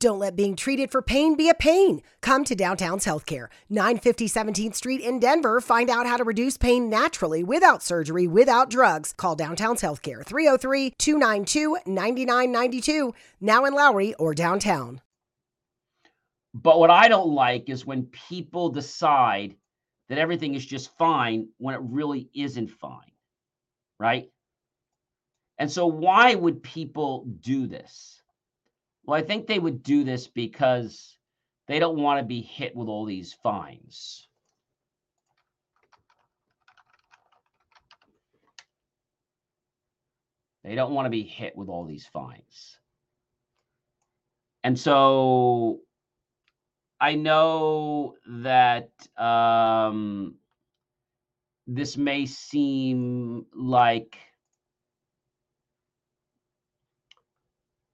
Don't 0.03 0.19
let 0.19 0.35
being 0.35 0.57
treated 0.57 0.91
for 0.91 1.01
pain 1.01 1.37
be 1.37 1.49
a 1.49 1.55
pain. 1.55 2.03
Come 2.23 2.43
to 2.47 2.57
Downtown's 2.57 3.07
Healthcare, 3.07 3.47
950 3.71 4.29
17th 4.29 4.75
Street 4.75 5.01
in 5.01 5.21
Denver. 5.21 5.61
Find 5.61 5.89
out 5.89 6.07
how 6.07 6.17
to 6.17 6.25
reduce 6.25 6.57
pain 6.57 6.91
naturally 6.91 7.45
without 7.45 7.85
surgery, 7.85 8.27
without 8.27 8.69
drugs. 8.69 9.15
Call 9.17 9.37
Downtown's 9.37 9.81
Healthcare, 9.81 10.27
303 10.27 10.91
292 10.99 11.77
9992, 11.87 13.15
now 13.41 13.65
in 13.65 13.75
Lowry 13.75 14.13
or 14.15 14.35
downtown. 14.35 15.01
But 16.53 16.81
what 16.81 16.91
I 16.91 17.07
don't 17.07 17.31
like 17.31 17.69
is 17.69 17.87
when 17.87 18.07
people 18.07 18.71
decide 18.71 19.55
that 20.09 20.19
everything 20.19 20.57
is 20.57 20.67
just 20.67 20.99
fine 20.99 21.47
when 21.59 21.77
it 21.77 21.81
really 21.81 22.29
isn't 22.35 22.73
fine, 22.73 23.13
right? 24.01 24.29
And 25.59 25.71
so, 25.71 25.87
why 25.87 26.35
would 26.35 26.61
people 26.61 27.25
do 27.39 27.69
this? 27.69 28.22
Well, 29.05 29.19
I 29.19 29.23
think 29.23 29.47
they 29.47 29.59
would 29.59 29.83
do 29.83 30.05
this 30.05 30.29
because 30.29 31.17
they 31.67 31.79
don't 31.79 31.99
want 31.99 32.21
to 32.21 32.25
be 32.25 32.41
hit 32.41 32.77
with 32.77 32.89
all 32.89 33.05
these 33.05 33.33
fines. 33.33 34.29
They 40.65 40.77
don't 40.77 40.95
want 40.95 41.07
to 41.07 41.11
be 41.11 41.25
hit 41.25 41.57
with 41.57 41.69
all 41.69 41.85
these 41.85 42.07
fines. 42.07 42.79
And 44.63 44.79
so 44.79 45.81
I 47.01 47.17
know 47.17 48.15
that 48.29 48.91
um, 49.17 50.37
this 51.67 51.97
may 51.97 52.27
seem 52.27 53.47
like 53.53 54.17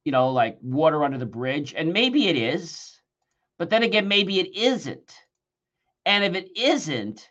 you 0.09 0.13
know, 0.13 0.31
like 0.31 0.57
water 0.63 1.05
under 1.05 1.19
the 1.19 1.27
bridge. 1.27 1.75
And 1.77 1.93
maybe 1.93 2.29
it 2.29 2.37
is, 2.37 2.99
but 3.59 3.69
then 3.69 3.83
again, 3.83 4.09
maybe 4.09 4.41
it 4.41 4.57
isn't. 4.57 5.13
And 6.07 6.25
if 6.25 6.35
it 6.35 6.57
isn't, 6.57 7.29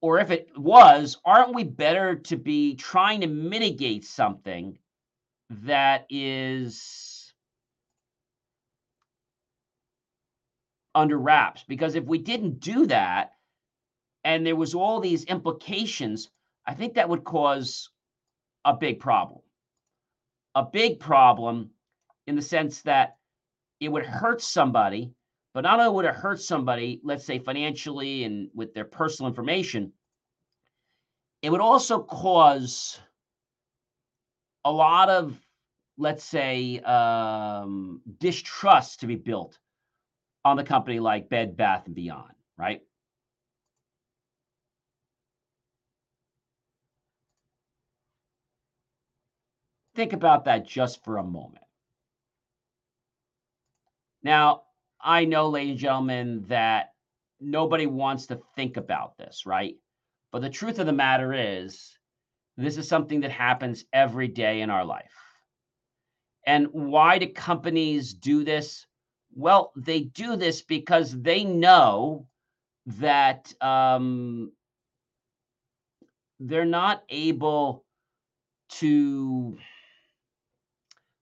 or 0.00 0.18
if 0.18 0.30
it 0.30 0.48
was, 0.56 1.18
aren't 1.22 1.54
we 1.54 1.64
better 1.64 2.14
to 2.14 2.38
be 2.38 2.76
trying 2.76 3.20
to 3.20 3.26
mitigate 3.26 4.06
something 4.06 4.78
that 5.50 6.06
is 6.08 7.34
under 10.94 11.18
wraps? 11.18 11.62
Because 11.68 11.94
if 11.94 12.04
we 12.04 12.16
didn't 12.16 12.60
do 12.60 12.86
that 12.86 13.32
and 14.24 14.46
there 14.46 14.56
was 14.56 14.74
all 14.74 14.98
these 14.98 15.24
implications, 15.24 16.30
I 16.66 16.72
think 16.72 16.94
that 16.94 17.10
would 17.10 17.24
cause 17.24 17.90
a 18.64 18.72
big 18.72 18.98
problem 18.98 19.42
a 20.56 20.64
big 20.64 20.98
problem 20.98 21.70
in 22.26 22.34
the 22.34 22.42
sense 22.42 22.80
that 22.82 23.18
it 23.78 23.90
would 23.90 24.06
hurt 24.06 24.40
somebody, 24.40 25.12
but 25.52 25.60
not 25.60 25.78
only 25.78 25.94
would 25.94 26.06
it 26.06 26.14
hurt 26.14 26.40
somebody, 26.40 26.98
let's 27.04 27.24
say 27.26 27.38
financially 27.38 28.24
and 28.24 28.48
with 28.54 28.72
their 28.72 28.86
personal 28.86 29.28
information, 29.28 29.92
it 31.42 31.50
would 31.50 31.60
also 31.60 32.02
cause 32.02 32.98
a 34.64 34.72
lot 34.72 35.10
of, 35.10 35.38
let's 35.98 36.24
say, 36.24 36.80
um, 36.80 38.00
distrust 38.18 39.00
to 39.00 39.06
be 39.06 39.14
built 39.14 39.58
on 40.42 40.56
the 40.56 40.64
company 40.64 40.98
like 41.00 41.28
Bed 41.28 41.54
Bath 41.54 41.82
and 41.84 41.94
Beyond, 41.94 42.32
right? 42.56 42.80
Think 49.96 50.12
about 50.12 50.44
that 50.44 50.68
just 50.68 51.02
for 51.04 51.16
a 51.16 51.24
moment. 51.24 51.64
Now, 54.22 54.64
I 55.00 55.24
know, 55.24 55.48
ladies 55.48 55.70
and 55.70 55.78
gentlemen, 55.78 56.44
that 56.48 56.92
nobody 57.40 57.86
wants 57.86 58.26
to 58.26 58.40
think 58.56 58.76
about 58.76 59.16
this, 59.16 59.46
right? 59.46 59.74
But 60.32 60.42
the 60.42 60.50
truth 60.50 60.78
of 60.78 60.84
the 60.86 60.92
matter 60.92 61.32
is, 61.32 61.96
this 62.58 62.76
is 62.76 62.86
something 62.86 63.20
that 63.20 63.30
happens 63.30 63.86
every 63.90 64.28
day 64.28 64.60
in 64.60 64.68
our 64.68 64.84
life. 64.84 65.12
And 66.46 66.68
why 66.72 67.18
do 67.18 67.28
companies 67.28 68.12
do 68.12 68.44
this? 68.44 68.86
Well, 69.34 69.72
they 69.76 70.00
do 70.00 70.36
this 70.36 70.60
because 70.60 71.18
they 71.18 71.42
know 71.42 72.26
that 72.86 73.50
um, 73.62 74.52
they're 76.38 76.66
not 76.66 77.02
able 77.08 77.84
to 78.68 79.56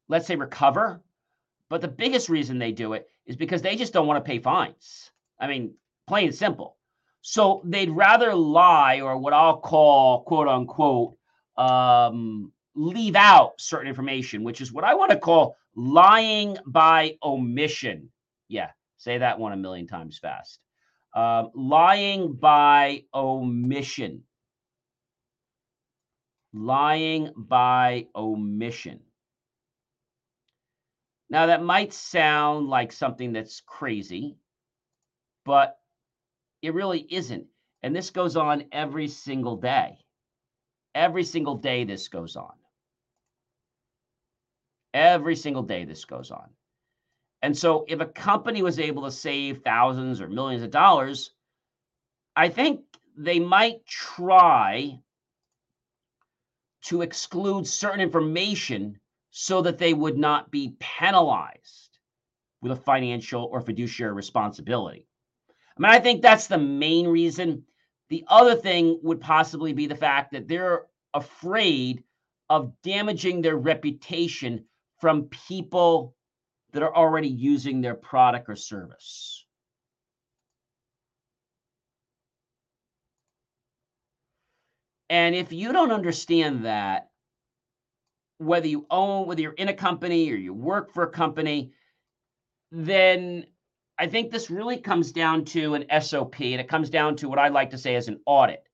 let's 0.09 0.27
say, 0.27 0.37
recover. 0.37 1.03
But 1.69 1.81
the 1.81 1.89
biggest 1.89 2.29
reason 2.29 2.59
they 2.59 2.73
do 2.73 2.93
it 2.93 3.09
is 3.27 3.37
because 3.37 3.63
they 3.63 3.77
just 3.77 3.93
don't 3.93 4.07
want 4.07 4.23
to 4.23 4.29
pay 4.29 4.39
fines. 4.39 5.11
I 5.41 5.47
mean, 5.47 5.75
plain 6.07 6.29
and 6.29 6.35
simple. 6.35 6.77
So 7.23 7.63
they'd 7.65 7.91
rather 7.91 8.35
lie 8.35 9.01
or 9.01 9.17
what 9.17 9.33
I'll 9.33 9.59
call, 9.59 10.23
quote 10.25 10.47
unquote, 10.47 11.17
um, 11.57 12.53
leave 12.75 13.17
out 13.17 13.55
certain 13.59 13.89
information, 13.89 14.45
which 14.45 14.61
is 14.61 14.73
what 14.73 14.85
I 14.85 14.95
want 14.95 15.11
to 15.11 15.17
call 15.17 15.57
lying 15.75 16.59
by 16.67 17.17
omission. 17.23 18.11
Yeah, 18.49 18.71
say 18.99 19.19
that 19.19 19.39
one 19.39 19.53
a 19.53 19.57
million 19.57 19.87
times 19.87 20.19
fast. 20.19 20.61
Um, 21.15 21.51
lying 21.55 22.35
by 22.35 23.05
omission. 23.15 24.25
Lying 26.53 27.33
by 27.37 28.07
omission. 28.15 29.01
Now, 31.31 31.47
that 31.47 31.63
might 31.63 31.93
sound 31.93 32.69
like 32.69 32.93
something 32.93 33.33
that's 33.33 33.63
crazy, 33.67 34.37
but 35.45 35.79
it 36.63 36.75
really 36.75 37.01
isn't. 37.01 37.47
And 37.83 37.95
this 37.95 38.11
goes 38.11 38.37
on 38.37 38.65
every 38.73 39.09
single 39.09 39.57
day. 39.57 39.99
Every 40.95 41.25
single 41.25 41.57
day 41.57 41.85
this 41.85 42.09
goes 42.09 42.37
on. 42.37 42.55
Every 44.93 45.35
single 45.37 45.63
day 45.63 45.85
this 45.85 46.05
goes 46.05 46.31
on. 46.31 46.51
And 47.43 47.57
so 47.57 47.85
if 47.89 48.01
a 48.01 48.07
company 48.07 48.63
was 48.63 48.79
able 48.79 49.05
to 49.05 49.11
save 49.11 49.63
thousands 49.63 50.21
or 50.21 50.29
millions 50.29 50.63
of 50.63 50.71
dollars, 50.71 51.31
I 52.35 52.49
think 52.49 52.81
they 53.17 53.39
might 53.39 53.85
try 53.85 55.01
to 56.85 57.03
exclude 57.03 57.67
certain 57.67 58.01
information 58.01 58.99
so 59.37 59.63
that 59.63 59.79
they 59.79 59.93
would 59.93 60.17
not 60.17 60.49
be 60.53 60.77
penalized 60.79 61.99
with 62.63 62.71
a 62.71 62.77
financial 62.77 63.43
or 63.47 63.61
fiduciary 63.61 64.13
responsibility. 64.13 65.09
I 65.77 65.81
mean, 65.81 65.91
I 65.91 65.99
think 65.99 66.23
that's 66.23 66.47
the 66.47 66.57
main 66.57 67.09
reason. 67.09 67.65
The 68.11 68.25
other 68.29 68.55
thing 68.55 69.01
would 69.03 69.21
possibly 69.21 69.73
be 69.73 69.89
the 69.89 69.97
fact 69.97 70.31
that 70.33 70.47
they're 70.47 70.87
afraid 71.15 72.05
of 72.49 72.81
damaging 72.85 73.43
their 73.43 73.57
reputation 73.57 74.67
from 75.01 75.25
people 75.49 76.15
that 76.73 76.85
are 76.85 76.95
already 76.95 77.29
using 77.29 77.81
their 77.81 77.97
product 77.97 78.49
or 78.49 78.55
service. 78.55 79.45
And 85.11 85.35
if 85.35 85.53
you 85.53 85.73
don't 85.73 85.91
understand 85.91 86.67
that, 86.67 87.09
whether 88.39 88.67
you 88.67 88.87
own, 88.91 89.27
whether 89.27 89.41
you're 89.41 89.53
in 89.53 89.69
a 89.69 89.75
company 89.75 90.31
or 90.31 90.37
you 90.37 90.53
work 90.53 90.93
for 90.93 91.05
a 91.05 91.11
company, 91.11 91.73
then 92.73 93.47
I 93.99 94.07
think 94.09 94.31
this 94.31 94.51
really 94.51 94.79
comes 94.79 95.13
down 95.13 95.45
to 95.47 95.75
an 95.75 95.87
SOP 96.03 96.41
and 96.41 96.61
it 96.61 96.69
comes 96.69 96.91
down 96.91 97.17
to 97.17 97.29
what 97.29 97.39
I 97.39 97.49
like 97.49 97.71
to 97.71 97.79
say 97.79 97.95
as 97.95 98.09
an 98.09 98.21
audit. 98.27 98.69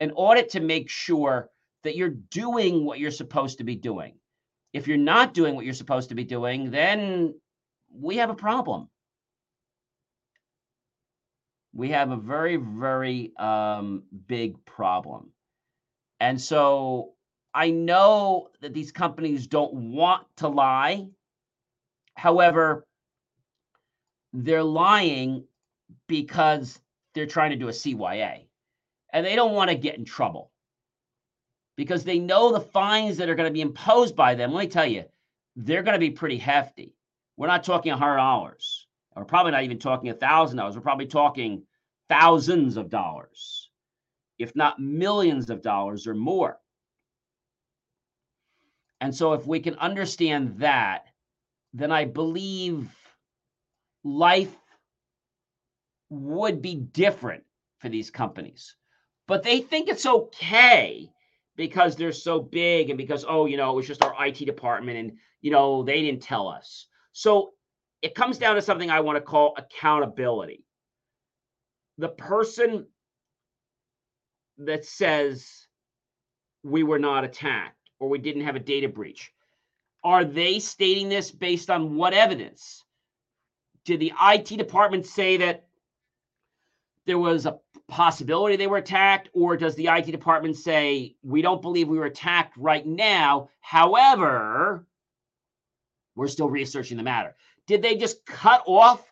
An 0.00 0.12
audit 0.12 0.50
to 0.50 0.60
make 0.60 0.90
sure 0.90 1.50
that 1.84 1.96
you're 1.96 2.08
doing 2.10 2.84
what 2.84 2.98
you're 2.98 3.10
supposed 3.10 3.58
to 3.58 3.64
be 3.64 3.76
doing. 3.76 4.18
If 4.72 4.88
you're 4.88 4.98
not 4.98 5.34
doing 5.34 5.54
what 5.54 5.64
you're 5.64 5.74
supposed 5.74 6.08
to 6.08 6.14
be 6.14 6.24
doing, 6.24 6.70
then 6.70 7.34
we 7.94 8.16
have 8.16 8.28
a 8.28 8.34
problem. 8.34 8.88
We 11.72 11.90
have 11.90 12.10
a 12.10 12.16
very, 12.16 12.56
very 12.56 13.32
um, 13.36 14.02
big 14.26 14.64
problem. 14.64 15.30
And 16.18 16.40
so 16.40 17.12
I 17.56 17.70
know 17.70 18.50
that 18.60 18.74
these 18.74 18.92
companies 18.92 19.46
don't 19.46 19.72
want 19.72 20.26
to 20.36 20.48
lie. 20.48 21.08
However, 22.14 22.86
they're 24.34 24.62
lying 24.62 25.44
because 26.06 26.78
they're 27.14 27.24
trying 27.24 27.52
to 27.52 27.56
do 27.56 27.68
a 27.68 27.72
CYA 27.72 28.42
and 29.10 29.24
they 29.24 29.34
don't 29.34 29.54
want 29.54 29.70
to 29.70 29.74
get 29.74 29.96
in 29.96 30.04
trouble 30.04 30.50
because 31.76 32.04
they 32.04 32.18
know 32.18 32.52
the 32.52 32.60
fines 32.60 33.16
that 33.16 33.30
are 33.30 33.34
going 33.34 33.48
to 33.48 33.54
be 33.54 33.62
imposed 33.62 34.14
by 34.14 34.34
them. 34.34 34.52
Let 34.52 34.64
me 34.64 34.68
tell 34.68 34.84
you, 34.84 35.04
they're 35.56 35.82
going 35.82 35.94
to 35.94 35.98
be 35.98 36.10
pretty 36.10 36.36
hefty. 36.36 36.94
We're 37.38 37.46
not 37.46 37.64
talking 37.64 37.90
a 37.90 37.96
hundred 37.96 38.16
dollars. 38.16 38.86
We're 39.16 39.24
probably 39.24 39.52
not 39.52 39.64
even 39.64 39.78
talking 39.78 40.10
a 40.10 40.14
thousand 40.14 40.58
dollars. 40.58 40.76
We're 40.76 40.82
probably 40.82 41.06
talking 41.06 41.62
thousands 42.10 42.76
of 42.76 42.90
dollars, 42.90 43.70
if 44.38 44.54
not 44.54 44.78
millions 44.78 45.48
of 45.48 45.62
dollars 45.62 46.06
or 46.06 46.12
more. 46.12 46.58
And 49.00 49.14
so, 49.14 49.34
if 49.34 49.46
we 49.46 49.60
can 49.60 49.74
understand 49.76 50.58
that, 50.58 51.04
then 51.74 51.92
I 51.92 52.04
believe 52.06 52.88
life 54.04 54.54
would 56.08 56.62
be 56.62 56.76
different 56.76 57.44
for 57.78 57.88
these 57.88 58.10
companies. 58.10 58.74
But 59.28 59.42
they 59.42 59.60
think 59.60 59.88
it's 59.88 60.06
okay 60.06 61.10
because 61.56 61.96
they're 61.96 62.12
so 62.12 62.40
big 62.40 62.90
and 62.90 62.98
because, 62.98 63.24
oh, 63.28 63.46
you 63.46 63.56
know, 63.56 63.70
it 63.72 63.76
was 63.76 63.86
just 63.86 64.02
our 64.02 64.26
IT 64.26 64.44
department 64.46 64.98
and, 64.98 65.18
you 65.40 65.50
know, 65.50 65.82
they 65.82 66.00
didn't 66.02 66.22
tell 66.22 66.48
us. 66.48 66.86
So 67.12 67.52
it 68.02 68.14
comes 68.14 68.38
down 68.38 68.54
to 68.54 68.62
something 68.62 68.90
I 68.90 69.00
want 69.00 69.16
to 69.16 69.22
call 69.22 69.54
accountability. 69.56 70.64
The 71.98 72.10
person 72.10 72.86
that 74.58 74.84
says 74.84 75.66
we 76.62 76.82
were 76.82 76.98
not 76.98 77.24
attacked 77.24 77.75
or 77.98 78.08
we 78.08 78.18
didn't 78.18 78.44
have 78.44 78.56
a 78.56 78.60
data 78.60 78.88
breach, 78.88 79.32
are 80.04 80.24
they 80.24 80.58
stating 80.58 81.08
this 81.08 81.30
based 81.30 81.70
on 81.70 81.96
what 81.96 82.12
evidence? 82.12 82.84
Did 83.84 84.00
the 84.00 84.12
IT 84.20 84.56
department 84.56 85.06
say 85.06 85.36
that 85.38 85.66
there 87.06 87.18
was 87.18 87.46
a 87.46 87.58
possibility 87.88 88.56
they 88.56 88.66
were 88.66 88.78
attacked, 88.78 89.28
or 89.32 89.56
does 89.56 89.74
the 89.76 89.86
IT 89.86 90.06
department 90.06 90.56
say, 90.56 91.14
we 91.22 91.40
don't 91.40 91.62
believe 91.62 91.88
we 91.88 91.98
were 91.98 92.06
attacked 92.06 92.56
right 92.56 92.84
now? 92.84 93.48
However, 93.60 94.86
we're 96.16 96.28
still 96.28 96.50
researching 96.50 96.96
the 96.96 97.02
matter. 97.02 97.36
Did 97.66 97.82
they 97.82 97.96
just 97.96 98.24
cut 98.26 98.62
off 98.66 99.04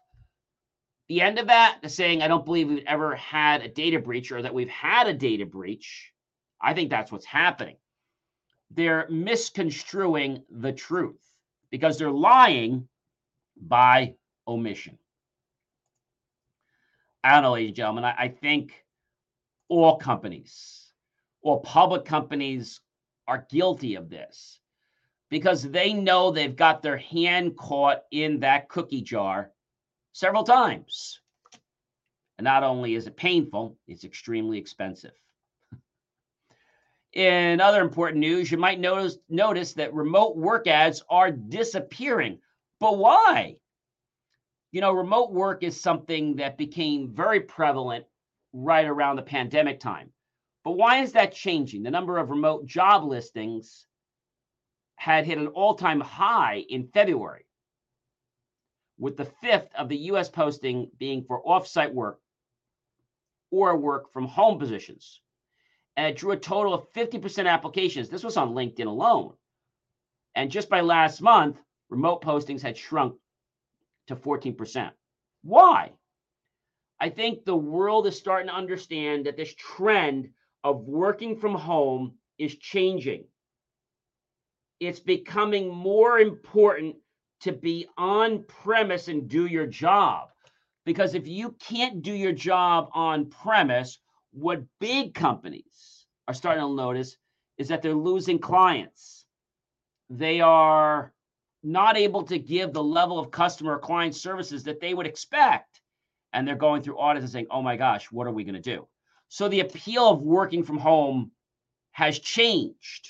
the 1.09 1.21
end 1.21 1.39
of 1.39 1.49
that 1.49 1.79
saying, 1.87 2.23
I 2.23 2.29
don't 2.29 2.45
believe 2.45 2.69
we've 2.69 2.85
ever 2.87 3.15
had 3.15 3.63
a 3.63 3.69
data 3.69 3.99
breach 3.99 4.33
or 4.33 4.43
that 4.43 4.55
we've 4.55 4.69
had 4.69 5.07
a 5.07 5.15
data 5.15 5.47
breach? 5.47 6.13
I 6.61 6.73
think 6.73 6.91
that's 6.91 7.13
what's 7.13 7.27
happening. 7.27 7.77
They're 8.75 9.07
misconstruing 9.09 10.43
the 10.51 10.73
truth 10.73 11.21
because 11.71 11.99
they're 11.99 12.11
lying 12.11 12.89
by 13.57 14.15
omission. 14.47 14.99
I 17.23 17.33
don't 17.33 17.43
know, 17.43 17.53
ladies 17.53 17.69
and 17.71 17.77
gentlemen. 17.77 18.05
I, 18.05 18.15
I 18.19 18.29
think 18.29 18.85
all 19.69 19.97
companies, 19.97 20.93
all 21.43 21.61
public 21.61 22.05
companies 22.05 22.81
are 23.27 23.47
guilty 23.51 23.95
of 23.95 24.11
this 24.11 24.59
because 25.31 25.63
they 25.63 25.93
know 25.93 26.31
they've 26.31 26.55
got 26.55 26.83
their 26.83 26.99
hand 26.99 27.57
caught 27.57 28.03
in 28.11 28.41
that 28.41 28.69
cookie 28.69 29.03
jar 29.03 29.51
several 30.13 30.45
times. 30.45 31.21
And 32.39 32.45
not 32.45 32.65
only 32.65 32.95
is 32.95 33.07
it 33.07 33.17
painful, 33.17 33.79
it's 33.87 34.05
extremely 34.05 34.59
expensive. 34.59 35.15
In 37.15 37.61
other 37.61 37.81
important 37.81 38.21
news, 38.21 38.51
you 38.51 38.59
might 38.59 38.81
notice 38.81 39.19
notice 39.29 39.75
that 39.75 39.95
remote 39.95 40.37
work 40.37 40.67
ads 40.67 41.03
are 41.09 41.31
disappearing. 41.31 42.41
But 42.81 42.99
why? 42.99 43.57
you 44.75 44.81
know, 44.81 44.91
remote 44.91 45.31
work 45.31 45.63
is 45.63 45.81
something 45.81 46.35
that 46.35 46.59
became 46.59 47.15
very 47.15 47.39
prevalent 47.39 48.05
right 48.53 48.85
around 48.85 49.15
the 49.15 49.23
pandemic 49.23 49.79
time. 49.79 50.11
But 50.65 50.73
why 50.73 50.99
is 50.99 51.13
that 51.13 51.33
changing? 51.33 51.85
The 51.85 51.93
number 51.93 52.19
of 52.19 52.29
remote 52.29 52.67
job 52.67 53.05
listings 53.05 53.87
had 54.97 55.27
hit 55.27 55.39
an 55.39 55.47
all 55.47 55.77
time 55.77 56.01
high 56.01 56.65
in 56.69 56.89
February, 56.89 57.47
with 58.99 59.17
the 59.17 59.31
fifth 59.41 59.69
of 59.79 59.89
the 59.89 59.97
US 60.11 60.29
posting 60.29 60.91
being 60.99 61.23
for 61.23 61.41
offsite 61.45 61.95
work 61.95 62.19
or 63.53 63.77
work 63.77 64.13
from 64.13 64.27
home 64.27 64.59
positions. 64.59 65.21
And 65.97 66.07
it 66.07 66.17
drew 66.17 66.33
a 66.33 66.37
total 66.37 66.75
of 66.75 66.93
50% 66.93 67.47
applications. 67.47 68.09
This 68.09 68.25
was 68.25 68.37
on 68.37 68.55
LinkedIn 68.55 68.87
alone. 68.87 69.35
And 70.35 70.51
just 70.51 70.69
by 70.69 70.81
last 70.81 71.21
month, 71.21 71.61
remote 71.89 72.23
postings 72.23 72.63
had 72.63 72.77
shrunk 72.77 73.15
to 74.09 74.17
14%. 74.17 74.91
Why? 75.43 75.93
I 77.01 77.11
think 77.11 77.45
the 77.45 77.57
world 77.57 78.07
is 78.07 78.19
starting 78.19 78.49
to 78.49 78.55
understand 78.55 79.27
that 79.27 79.37
this 79.37 79.55
trend 79.55 80.31
of 80.65 80.85
working 80.85 81.39
from 81.39 81.55
home 81.55 82.15
is 82.39 82.57
changing. 82.57 83.25
It's 84.81 85.01
becoming 85.01 85.73
more 85.73 86.19
important 86.19 86.97
to 87.43 87.53
be 87.53 87.87
on 87.97 88.45
premise 88.45 89.09
and 89.09 89.29
do 89.29 89.47
your 89.47 89.67
job. 89.67 90.31
Because 90.85 91.15
if 91.15 91.29
you 91.29 91.55
can't 91.61 92.03
do 92.03 92.13
your 92.13 92.33
job 92.33 92.89
on 92.93 93.31
premise, 93.31 93.99
what 94.35 94.63
big 94.81 95.15
companies 95.15 96.07
are 96.27 96.35
starting 96.35 96.63
to 96.63 96.75
notice 96.75 97.17
is 97.57 97.69
that 97.69 97.83
they're 97.83 97.95
losing 97.95 98.39
clients. 98.39 99.25
They 100.11 100.41
are 100.41 101.13
not 101.63 101.97
able 101.97 102.25
to 102.25 102.39
give 102.39 102.73
the 102.73 102.83
level 102.83 103.19
of 103.19 103.31
customer 103.31 103.73
or 103.73 103.79
client 103.79 104.15
services 104.15 104.65
that 104.65 104.81
they 104.81 104.93
would 104.93 105.07
expect. 105.07 105.81
And 106.33 106.47
they're 106.47 106.57
going 106.57 106.83
through 106.83 106.99
audits 106.99 107.23
and 107.23 107.33
saying, 107.33 107.47
oh 107.51 107.63
my 107.63 107.77
gosh, 107.77 108.11
what 108.11 108.27
are 108.27 108.33
we 108.33 108.45
going 108.45 108.57
to 108.57 108.61
do? 108.61 108.89
So 109.29 109.49
the 109.49 109.61
appeal 109.61 110.09
of 110.09 110.21
working 110.21 110.65
from 110.65 110.79
home 110.79 111.31
has 111.93 112.19
changed. 112.19 113.09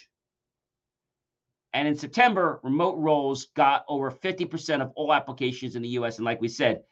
And 1.73 1.89
in 1.89 1.97
September, 1.97 2.61
remote 2.63 2.99
roles 2.99 3.47
got 3.57 3.85
over 3.89 4.11
50% 4.11 4.83
of 4.83 4.93
all 4.95 5.13
applications 5.13 5.75
in 5.75 5.83
the 5.83 5.89
US. 5.89 6.19
And 6.19 6.25
like 6.25 6.41
we 6.41 6.49
said, 6.49 6.83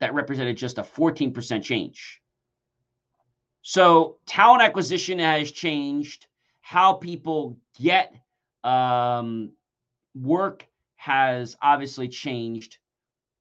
that 0.00 0.12
represented 0.12 0.56
just 0.56 0.78
a 0.78 0.82
14% 0.82 1.62
change. 1.62 2.20
So 3.66 4.18
talent 4.26 4.62
acquisition 4.62 5.18
has 5.20 5.50
changed, 5.50 6.26
how 6.60 6.92
people 6.92 7.56
get 7.80 8.14
um, 8.62 9.52
work 10.14 10.66
has 10.96 11.56
obviously 11.62 12.08
changed, 12.08 12.76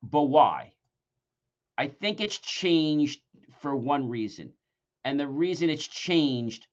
but 0.01 0.23
why? 0.23 0.71
I 1.77 1.87
think 1.87 2.21
it's 2.21 2.37
changed 2.37 3.19
for 3.59 3.75
one 3.75 4.07
reason. 4.07 4.53
And 5.03 5.19
the 5.19 5.27
reason 5.27 5.69
it's 5.69 5.87
changed 5.87 6.67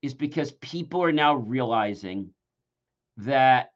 is 0.00 0.14
because 0.14 0.52
people 0.52 1.02
are 1.02 1.12
now 1.12 1.34
realizing 1.34 2.30
that 3.16 3.72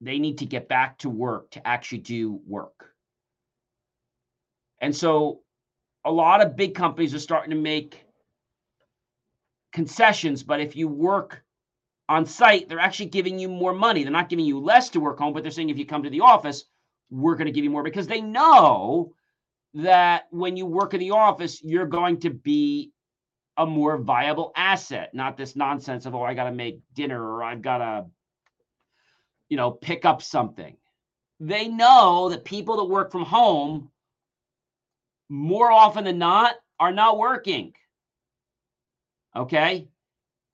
they 0.00 0.18
need 0.18 0.38
to 0.38 0.46
get 0.46 0.66
back 0.66 0.96
to 0.98 1.10
work 1.10 1.50
to 1.50 1.66
actually 1.66 1.98
do 1.98 2.40
work. 2.46 2.94
And 4.80 4.96
so 4.96 5.42
a 6.04 6.10
lot 6.10 6.40
of 6.40 6.56
big 6.56 6.74
companies 6.74 7.14
are 7.14 7.18
starting 7.18 7.50
to 7.50 7.56
make 7.56 8.04
concessions, 9.72 10.42
but 10.42 10.60
if 10.60 10.76
you 10.76 10.88
work 10.88 11.42
on 12.08 12.26
site, 12.26 12.68
they're 12.68 12.80
actually 12.80 13.06
giving 13.06 13.38
you 13.38 13.48
more 13.48 13.72
money. 13.72 14.02
They're 14.02 14.12
not 14.12 14.28
giving 14.28 14.44
you 14.44 14.58
less 14.58 14.88
to 14.90 15.00
work 15.00 15.18
home, 15.18 15.32
but 15.32 15.42
they're 15.42 15.52
saying 15.52 15.70
if 15.70 15.78
you 15.78 15.86
come 15.86 16.02
to 16.02 16.10
the 16.10 16.22
office, 16.22 16.64
we're 17.10 17.36
going 17.36 17.46
to 17.46 17.52
give 17.52 17.64
you 17.64 17.70
more 17.70 17.82
because 17.82 18.06
they 18.06 18.20
know 18.20 19.12
that 19.74 20.26
when 20.30 20.56
you 20.56 20.66
work 20.66 20.94
in 20.94 21.00
the 21.00 21.12
office, 21.12 21.62
you're 21.62 21.86
going 21.86 22.18
to 22.20 22.30
be 22.30 22.92
a 23.56 23.66
more 23.66 23.98
viable 23.98 24.52
asset, 24.56 25.14
not 25.14 25.36
this 25.36 25.54
nonsense 25.54 26.06
of, 26.06 26.14
oh, 26.14 26.22
I 26.22 26.34
got 26.34 26.44
to 26.44 26.52
make 26.52 26.80
dinner 26.94 27.22
or 27.22 27.42
I've 27.42 27.62
got 27.62 27.78
to, 27.78 28.06
you 29.48 29.56
know, 29.56 29.70
pick 29.70 30.04
up 30.04 30.22
something. 30.22 30.76
They 31.38 31.68
know 31.68 32.28
that 32.30 32.44
people 32.44 32.76
that 32.78 32.84
work 32.84 33.12
from 33.12 33.24
home 33.24 33.90
more 35.30 35.70
often 35.70 36.04
than 36.04 36.18
not 36.18 36.56
are 36.78 36.92
not 36.92 37.16
working. 37.16 37.72
Okay. 39.34 39.88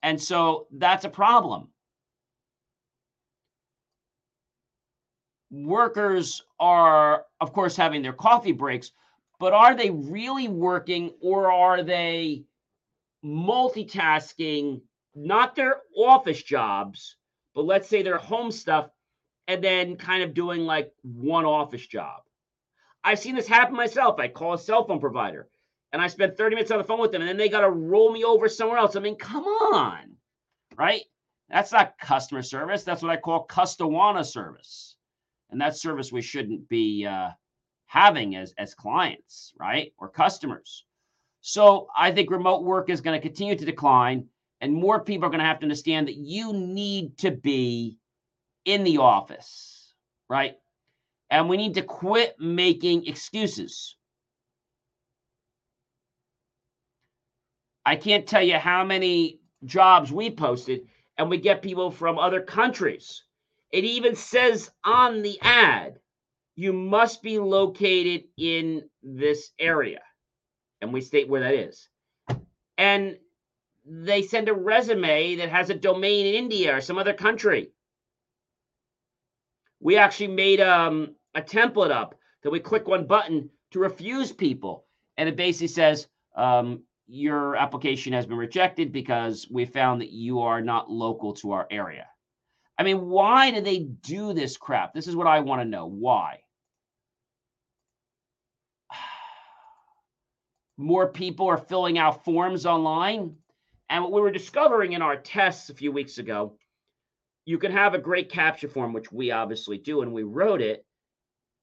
And 0.03 0.21
so 0.21 0.67
that's 0.71 1.03
a 1.03 1.09
problem. 1.09 1.69
Workers 5.49 6.43
are, 6.59 7.25
of 7.41 7.53
course, 7.53 7.75
having 7.75 8.03
their 8.03 8.13
coffee 8.13 8.51
breaks, 8.51 8.91
but 9.39 9.53
are 9.53 9.75
they 9.75 9.89
really 9.89 10.47
working 10.47 11.11
or 11.21 11.51
are 11.51 11.81
they 11.81 12.43
multitasking, 13.25 14.81
not 15.15 15.55
their 15.55 15.81
office 15.95 16.43
jobs, 16.43 17.15
but 17.55 17.65
let's 17.65 17.89
say 17.89 18.03
their 18.03 18.17
home 18.17 18.51
stuff, 18.51 18.89
and 19.47 19.63
then 19.63 19.95
kind 19.95 20.21
of 20.21 20.35
doing 20.35 20.61
like 20.61 20.91
one 21.01 21.45
office 21.45 21.87
job? 21.87 22.21
I've 23.03 23.19
seen 23.19 23.35
this 23.35 23.47
happen 23.47 23.75
myself. 23.75 24.19
I 24.19 24.27
call 24.27 24.53
a 24.53 24.59
cell 24.59 24.85
phone 24.85 24.99
provider 24.99 25.47
and 25.91 26.01
I 26.01 26.07
spend 26.07 26.35
30 26.35 26.55
minutes 26.55 26.71
on 26.71 26.77
the 26.77 26.83
phone 26.83 26.99
with 26.99 27.11
them, 27.11 27.21
and 27.21 27.29
then 27.29 27.37
they 27.37 27.49
got 27.49 27.61
to 27.61 27.69
roll 27.69 28.11
me 28.11 28.23
over 28.23 28.49
somewhere 28.49 28.77
else. 28.77 28.95
I 28.95 28.99
mean, 28.99 29.15
come 29.15 29.45
on, 29.45 30.15
right? 30.75 31.03
That's 31.49 31.71
not 31.71 31.97
customer 31.99 32.41
service. 32.41 32.83
That's 32.83 33.01
what 33.01 33.11
I 33.11 33.17
call 33.17 33.47
custowana 33.47 34.25
service. 34.25 34.95
And 35.49 35.61
that 35.61 35.77
service 35.77 36.11
we 36.11 36.21
shouldn't 36.21 36.67
be 36.67 37.05
uh, 37.05 37.29
having 37.85 38.35
as, 38.35 38.53
as 38.57 38.73
clients, 38.73 39.53
right? 39.57 39.93
Or 39.97 40.09
customers. 40.09 40.83
So 41.39 41.87
I 41.97 42.11
think 42.11 42.29
remote 42.29 42.63
work 42.63 42.89
is 42.89 42.99
going 42.99 43.17
to 43.17 43.25
continue 43.25 43.55
to 43.55 43.65
decline, 43.65 44.27
and 44.59 44.73
more 44.73 44.99
people 44.99 45.27
are 45.27 45.29
going 45.29 45.39
to 45.39 45.45
have 45.45 45.59
to 45.59 45.65
understand 45.65 46.09
that 46.09 46.17
you 46.17 46.51
need 46.51 47.17
to 47.19 47.31
be 47.31 47.95
in 48.65 48.83
the 48.83 48.97
office, 48.97 49.93
right? 50.29 50.57
And 51.29 51.49
we 51.49 51.57
need 51.57 51.73
to 51.75 51.81
quit 51.81 52.35
making 52.39 53.05
excuses. 53.05 53.95
I 57.85 57.95
can't 57.95 58.27
tell 58.27 58.43
you 58.43 58.57
how 58.57 58.83
many 58.83 59.39
jobs 59.65 60.11
we 60.11 60.29
posted, 60.29 60.87
and 61.17 61.29
we 61.29 61.37
get 61.37 61.61
people 61.61 61.89
from 61.89 62.19
other 62.19 62.41
countries. 62.41 63.23
It 63.71 63.83
even 63.83 64.15
says 64.15 64.69
on 64.83 65.21
the 65.21 65.39
ad, 65.41 65.99
you 66.55 66.73
must 66.73 67.21
be 67.21 67.39
located 67.39 68.23
in 68.37 68.89
this 69.03 69.51
area. 69.59 70.01
And 70.81 70.91
we 70.91 71.01
state 71.01 71.29
where 71.29 71.41
that 71.41 71.53
is. 71.53 71.87
And 72.77 73.17
they 73.85 74.21
send 74.21 74.49
a 74.49 74.53
resume 74.53 75.35
that 75.37 75.49
has 75.49 75.69
a 75.69 75.75
domain 75.75 76.25
in 76.25 76.35
India 76.35 76.75
or 76.75 76.81
some 76.81 76.97
other 76.97 77.13
country. 77.13 77.71
We 79.79 79.97
actually 79.97 80.29
made 80.29 80.59
um, 80.59 81.15
a 81.35 81.41
template 81.41 81.91
up 81.91 82.15
that 82.43 82.49
we 82.49 82.59
click 82.59 82.87
one 82.87 83.05
button 83.05 83.49
to 83.71 83.79
refuse 83.79 84.31
people. 84.31 84.85
And 85.17 85.27
it 85.27 85.35
basically 85.35 85.67
says, 85.67 86.07
um, 86.35 86.83
your 87.07 87.55
application 87.55 88.13
has 88.13 88.25
been 88.25 88.37
rejected 88.37 88.91
because 88.91 89.47
we 89.49 89.65
found 89.65 90.01
that 90.01 90.11
you 90.11 90.41
are 90.41 90.61
not 90.61 90.91
local 90.91 91.33
to 91.35 91.51
our 91.51 91.67
area. 91.71 92.07
I 92.77 92.83
mean, 92.83 93.07
why 93.07 93.51
do 93.51 93.61
they 93.61 93.79
do 93.79 94.33
this 94.33 94.57
crap? 94.57 94.93
This 94.93 95.07
is 95.07 95.15
what 95.15 95.25
I 95.27 95.39
want 95.39 95.61
to 95.61 95.67
know. 95.67 95.87
Why? 95.87 96.39
More 100.77 101.07
people 101.07 101.47
are 101.47 101.57
filling 101.57 101.97
out 101.97 102.23
forms 102.23 102.65
online. 102.65 103.35
And 103.89 104.03
what 104.03 104.11
we 104.11 104.21
were 104.21 104.31
discovering 104.31 104.93
in 104.93 105.01
our 105.01 105.15
tests 105.15 105.69
a 105.69 105.73
few 105.73 105.91
weeks 105.93 106.17
ago, 106.17 106.57
you 107.47 107.57
can 107.57 107.71
have 107.71 107.95
a 107.95 107.99
great 107.99 108.31
captcha 108.31 108.71
form, 108.71 108.93
which 108.93 109.11
we 109.11 109.31
obviously 109.31 109.79
do, 109.79 110.01
and 110.01 110.13
we 110.13 110.23
wrote 110.23 110.61
it 110.61 110.85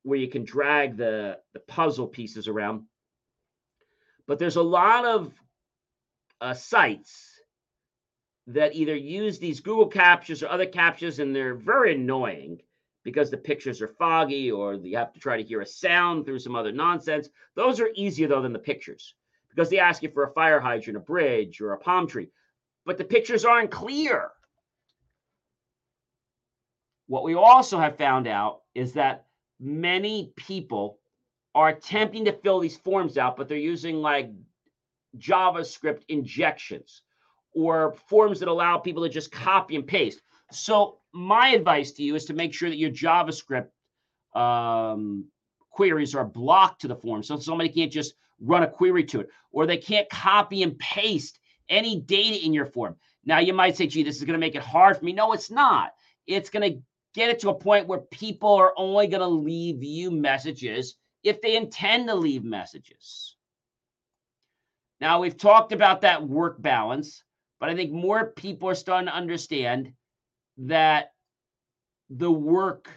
where 0.03 0.19
you 0.19 0.29
can 0.29 0.45
drag 0.45 0.97
the, 0.97 1.39
the 1.53 1.61
puzzle 1.61 2.09
pieces 2.09 2.49
around 2.49 2.85
but 4.27 4.39
there's 4.39 4.57
a 4.57 4.63
lot 4.63 5.05
of 5.05 5.33
uh, 6.41 6.55
sites 6.55 7.41
that 8.47 8.75
either 8.75 8.95
use 8.95 9.39
these 9.39 9.61
Google 9.61 9.89
captchas 9.89 10.43
or 10.43 10.49
other 10.49 10.67
captchas, 10.67 11.19
and 11.19 11.35
they're 11.35 11.55
very 11.55 11.95
annoying 11.95 12.61
because 13.03 13.31
the 13.31 13.37
pictures 13.37 13.83
are 13.83 13.95
foggy 13.99 14.51
or 14.51 14.75
you 14.75 14.97
have 14.97 15.13
to 15.13 15.21
try 15.21 15.37
to 15.37 15.47
hear 15.47 15.61
a 15.61 15.67
sound 15.67 16.25
through 16.25 16.39
some 16.39 16.57
other 16.57 16.73
nonsense. 16.73 17.29
Those 17.55 17.81
are 17.81 17.91
easier 17.95 18.29
though 18.29 18.43
than 18.43 18.53
the 18.53 18.59
pictures 18.59 19.15
because 19.51 19.69
they 19.69 19.79
ask 19.79 20.03
you 20.03 20.11
for 20.11 20.25
a 20.25 20.33
fire 20.33 20.61
hydrant, 20.61 20.97
a 20.97 21.01
bridge, 21.01 21.61
or 21.61 21.73
a 21.73 21.79
palm 21.79 22.07
tree, 22.07 22.31
but 22.87 22.99
the 22.99 23.05
pictures 23.05 23.45
aren't 23.45 23.71
clear. 23.71 24.31
What 27.07 27.25
we 27.25 27.35
also 27.35 27.79
have 27.79 27.97
found 27.97 28.27
out 28.27 28.63
is 28.75 28.93
that 28.95 29.27
many 29.61 30.33
people 30.37 30.99
are 31.55 31.69
attempting 31.69 32.25
to 32.25 32.33
fill 32.33 32.61
these 32.61 32.77
forms 32.77 33.19
out, 33.19 33.37
but 33.37 33.49
they're 33.49 33.59
using 33.59 33.97
like 33.97 34.31
JavaScript 35.19 36.03
injections 36.09 37.03
or 37.55 37.95
forms 38.09 38.41
that 38.41 38.49
allow 38.49 38.79
people 38.79 39.03
to 39.05 39.09
just 39.09 39.31
copy 39.31 39.77
and 39.77 39.87
paste. 39.87 40.21
So 40.51 40.99
my 41.13 41.49
advice 41.49 41.93
to 41.93 42.03
you 42.03 42.15
is 42.17 42.25
to 42.27 42.35
make 42.35 42.53
sure 42.53 42.69
that 42.69 42.79
your 42.79 42.91
JavaScript 42.91 43.69
um, 44.35 45.27
queries 45.71 46.15
are 46.15 46.25
blocked 46.25 46.81
to 46.81 46.89
the 46.89 46.97
form, 46.97 47.23
so 47.23 47.39
somebody 47.39 47.69
can't 47.69 47.93
just 47.93 48.15
run 48.41 48.65
a 48.65 48.69
query 48.69 49.05
to 49.05 49.21
it, 49.21 49.29
or 49.53 49.67
they 49.67 49.77
can't 49.77 50.09
copy 50.11 50.63
and 50.63 50.79
paste 50.79 51.39
any 51.69 52.01
data 52.01 52.45
in 52.45 52.53
your 52.53 52.67
form. 52.67 52.97
Now 53.25 53.39
you 53.39 53.53
might 53.53 53.77
say, 53.77 53.87
"Gee, 53.87 54.03
this 54.03 54.17
is 54.17 54.25
going 54.25 54.35
to 54.35 54.45
make 54.47 54.57
it 54.57 54.63
hard 54.63 54.99
for 54.99 55.05
me." 55.05 55.13
No, 55.13 55.33
it's 55.33 55.51
not. 55.51 55.93
It's 56.27 56.51
going 56.51 56.73
to 56.73 56.83
get 57.15 57.31
it 57.31 57.39
to 57.41 57.51
a 57.51 57.55
point 57.55 57.87
where 57.87 58.01
people 58.01 58.55
are 58.55 58.75
only 58.77 59.07
going 59.07 59.21
to 59.21 59.27
leave 59.27 59.83
you 59.83 60.11
messages 60.11 60.97
if 61.23 61.41
they 61.41 61.57
intend 61.57 62.09
to 62.09 62.15
leave 62.15 62.45
messages. 62.45 63.37
Now, 65.01 65.21
we've 65.21 65.37
talked 65.37 65.73
about 65.73 66.03
that 66.03 66.27
work 66.27 66.61
balance, 66.61 67.23
but 67.61 67.69
I 67.69 67.75
think 67.75 67.93
more 67.93 68.31
people 68.33 68.69
are 68.69 68.75
starting 68.75 69.09
to 69.09 69.15
understand 69.15 69.93
that 70.59 71.13
the 72.11 72.31
work 72.31 72.89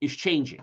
is 0.00 0.14
changing. 0.14 0.62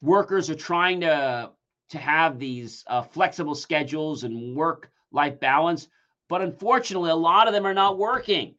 workers 0.00 0.50
are 0.50 0.54
trying 0.54 1.00
to 1.00 1.50
to 1.90 1.98
have 1.98 2.38
these 2.38 2.84
uh, 2.86 3.02
flexible 3.02 3.54
schedules 3.54 4.24
and 4.24 4.56
work 4.56 4.90
life 5.12 5.40
balance 5.40 5.88
but 6.28 6.40
unfortunately 6.40 7.10
a 7.10 7.16
lot 7.16 7.48
of 7.48 7.52
them 7.52 7.66
are 7.66 7.74
not 7.74 7.98
working 7.98 8.54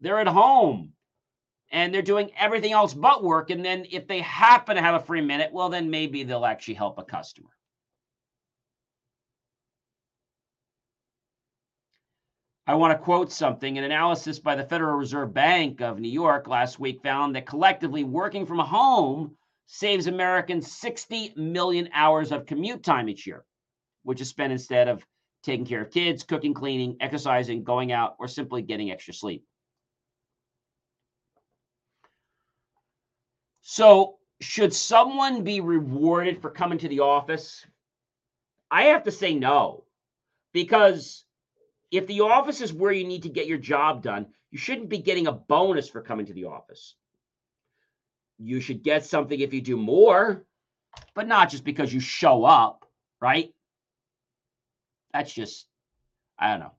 they're 0.00 0.20
at 0.20 0.26
home 0.26 0.92
and 1.72 1.94
they're 1.94 2.02
doing 2.02 2.30
everything 2.36 2.72
else 2.72 2.92
but 2.92 3.24
work 3.24 3.50
and 3.50 3.64
then 3.64 3.86
if 3.90 4.06
they 4.06 4.20
happen 4.20 4.76
to 4.76 4.82
have 4.82 5.00
a 5.00 5.04
free 5.04 5.22
minute 5.22 5.52
well 5.52 5.68
then 5.68 5.90
maybe 5.90 6.22
they'll 6.22 6.44
actually 6.44 6.74
help 6.74 6.98
a 6.98 7.04
customer 7.04 7.50
I 12.66 12.74
want 12.74 12.92
to 12.96 13.02
quote 13.02 13.32
something. 13.32 13.78
An 13.78 13.82
analysis 13.82 14.38
by 14.38 14.54
the 14.54 14.62
Federal 14.62 14.96
Reserve 14.96 15.34
Bank 15.34 15.80
of 15.80 15.98
New 15.98 16.08
York 16.08 16.46
last 16.46 16.78
week 16.78 17.02
found 17.02 17.34
that 17.34 17.44
collectively 17.44 18.04
working 18.04 18.46
from 18.46 18.60
home 18.60 19.34
saves 19.72 20.08
Americans 20.08 20.72
60 20.72 21.34
million 21.36 21.88
hours 21.94 22.32
of 22.32 22.44
commute 22.44 22.82
time 22.82 23.08
each 23.08 23.24
year, 23.24 23.44
which 24.02 24.20
is 24.20 24.28
spent 24.28 24.52
instead 24.52 24.88
of 24.88 25.06
taking 25.44 25.64
care 25.64 25.82
of 25.82 25.92
kids, 25.92 26.24
cooking, 26.24 26.52
cleaning, 26.52 26.96
exercising, 26.98 27.62
going 27.62 27.92
out, 27.92 28.16
or 28.18 28.26
simply 28.26 28.62
getting 28.62 28.90
extra 28.90 29.14
sleep. 29.14 29.44
So, 33.62 34.16
should 34.40 34.74
someone 34.74 35.44
be 35.44 35.60
rewarded 35.60 36.42
for 36.42 36.50
coming 36.50 36.78
to 36.78 36.88
the 36.88 37.00
office? 37.00 37.64
I 38.72 38.86
have 38.86 39.04
to 39.04 39.12
say 39.12 39.34
no, 39.34 39.84
because 40.52 41.24
if 41.92 42.08
the 42.08 42.22
office 42.22 42.60
is 42.60 42.72
where 42.72 42.92
you 42.92 43.06
need 43.06 43.22
to 43.22 43.28
get 43.28 43.46
your 43.46 43.58
job 43.58 44.02
done, 44.02 44.26
you 44.50 44.58
shouldn't 44.58 44.88
be 44.88 44.98
getting 44.98 45.28
a 45.28 45.32
bonus 45.32 45.88
for 45.88 46.02
coming 46.02 46.26
to 46.26 46.32
the 46.32 46.46
office. 46.46 46.96
You 48.42 48.60
should 48.60 48.82
get 48.82 49.04
something 49.04 49.38
if 49.38 49.52
you 49.52 49.60
do 49.60 49.76
more, 49.76 50.44
but 51.14 51.28
not 51.28 51.50
just 51.50 51.62
because 51.62 51.92
you 51.92 52.00
show 52.00 52.44
up, 52.44 52.86
right? 53.20 53.52
That's 55.12 55.32
just, 55.32 55.66
I 56.38 56.50
don't 56.50 56.60
know. 56.60 56.72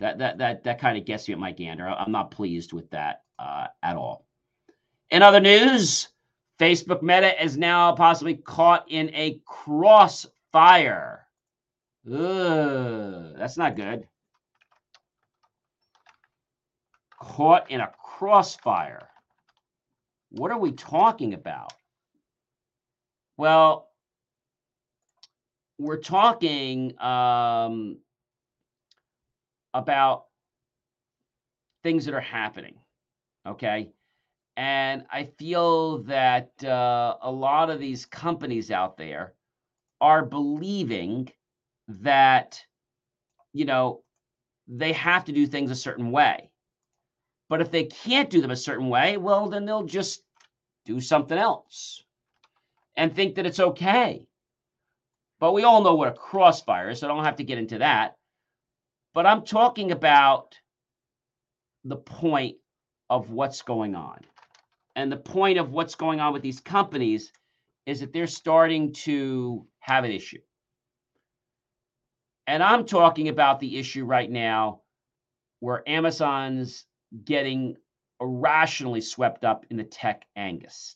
That 0.00 0.18
that 0.18 0.38
that 0.38 0.64
that 0.64 0.80
kind 0.80 0.98
of 0.98 1.04
gets 1.04 1.28
you 1.28 1.34
at 1.34 1.38
my 1.38 1.52
gander. 1.52 1.88
I'm 1.88 2.10
not 2.10 2.32
pleased 2.32 2.72
with 2.72 2.90
that 2.90 3.22
uh, 3.38 3.68
at 3.80 3.96
all. 3.96 4.26
In 5.10 5.22
other 5.22 5.38
news, 5.38 6.08
Facebook 6.58 7.00
Meta 7.00 7.40
is 7.42 7.56
now 7.56 7.94
possibly 7.94 8.34
caught 8.34 8.86
in 8.88 9.14
a 9.14 9.38
crossfire. 9.44 11.28
Ugh, 12.12 13.34
that's 13.36 13.56
not 13.56 13.76
good. 13.76 14.08
Caught 17.20 17.70
in 17.70 17.80
a 17.80 17.92
crossfire. 18.02 19.08
What 20.36 20.50
are 20.50 20.58
we 20.58 20.72
talking 20.72 21.32
about? 21.32 21.72
Well, 23.36 23.88
we're 25.78 26.00
talking 26.00 27.00
um, 27.00 27.98
about 29.72 30.24
things 31.84 32.04
that 32.06 32.14
are 32.14 32.20
happening. 32.20 32.74
Okay. 33.46 33.90
And 34.56 35.04
I 35.08 35.30
feel 35.38 35.98
that 36.04 36.50
uh, 36.64 37.16
a 37.22 37.30
lot 37.30 37.70
of 37.70 37.78
these 37.78 38.04
companies 38.04 38.72
out 38.72 38.96
there 38.96 39.34
are 40.00 40.24
believing 40.24 41.30
that, 41.86 42.60
you 43.52 43.66
know, 43.66 44.02
they 44.66 44.94
have 44.94 45.26
to 45.26 45.32
do 45.32 45.46
things 45.46 45.70
a 45.70 45.76
certain 45.76 46.10
way. 46.10 46.50
But 47.48 47.60
if 47.60 47.70
they 47.70 47.84
can't 47.84 48.30
do 48.30 48.40
them 48.40 48.50
a 48.50 48.56
certain 48.56 48.88
way, 48.88 49.16
well, 49.16 49.48
then 49.48 49.64
they'll 49.64 49.84
just 49.84 50.23
do 50.84 51.00
something 51.00 51.38
else 51.38 52.02
and 52.96 53.14
think 53.14 53.34
that 53.36 53.46
it's 53.46 53.60
okay. 53.60 54.26
But 55.40 55.52
we 55.52 55.64
all 55.64 55.82
know 55.82 55.94
what 55.94 56.08
a 56.08 56.12
crossfire 56.12 56.90
is, 56.90 57.00
so 57.00 57.06
I 57.06 57.14
don't 57.14 57.24
have 57.24 57.36
to 57.36 57.44
get 57.44 57.58
into 57.58 57.78
that. 57.78 58.16
But 59.12 59.26
I'm 59.26 59.44
talking 59.44 59.92
about 59.92 60.54
the 61.84 61.96
point 61.96 62.56
of 63.10 63.30
what's 63.30 63.62
going 63.62 63.94
on. 63.94 64.20
And 64.96 65.10
the 65.10 65.16
point 65.16 65.58
of 65.58 65.70
what's 65.70 65.96
going 65.96 66.20
on 66.20 66.32
with 66.32 66.42
these 66.42 66.60
companies 66.60 67.32
is 67.86 68.00
that 68.00 68.12
they're 68.12 68.26
starting 68.26 68.92
to 68.92 69.66
have 69.80 70.04
an 70.04 70.12
issue. 70.12 70.40
And 72.46 72.62
I'm 72.62 72.86
talking 72.86 73.28
about 73.28 73.60
the 73.60 73.78
issue 73.78 74.04
right 74.04 74.30
now 74.30 74.80
where 75.60 75.82
Amazon's 75.88 76.84
getting 77.24 77.76
irrationally 78.24 79.02
swept 79.02 79.44
up 79.44 79.66
in 79.70 79.76
the 79.76 79.84
tech 79.84 80.26
angst. 80.36 80.94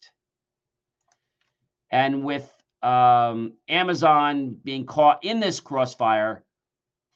And 1.90 2.24
with 2.24 2.50
um, 2.82 3.54
Amazon 3.68 4.56
being 4.64 4.86
caught 4.86 5.24
in 5.24 5.40
this 5.40 5.60
crossfire 5.60 6.44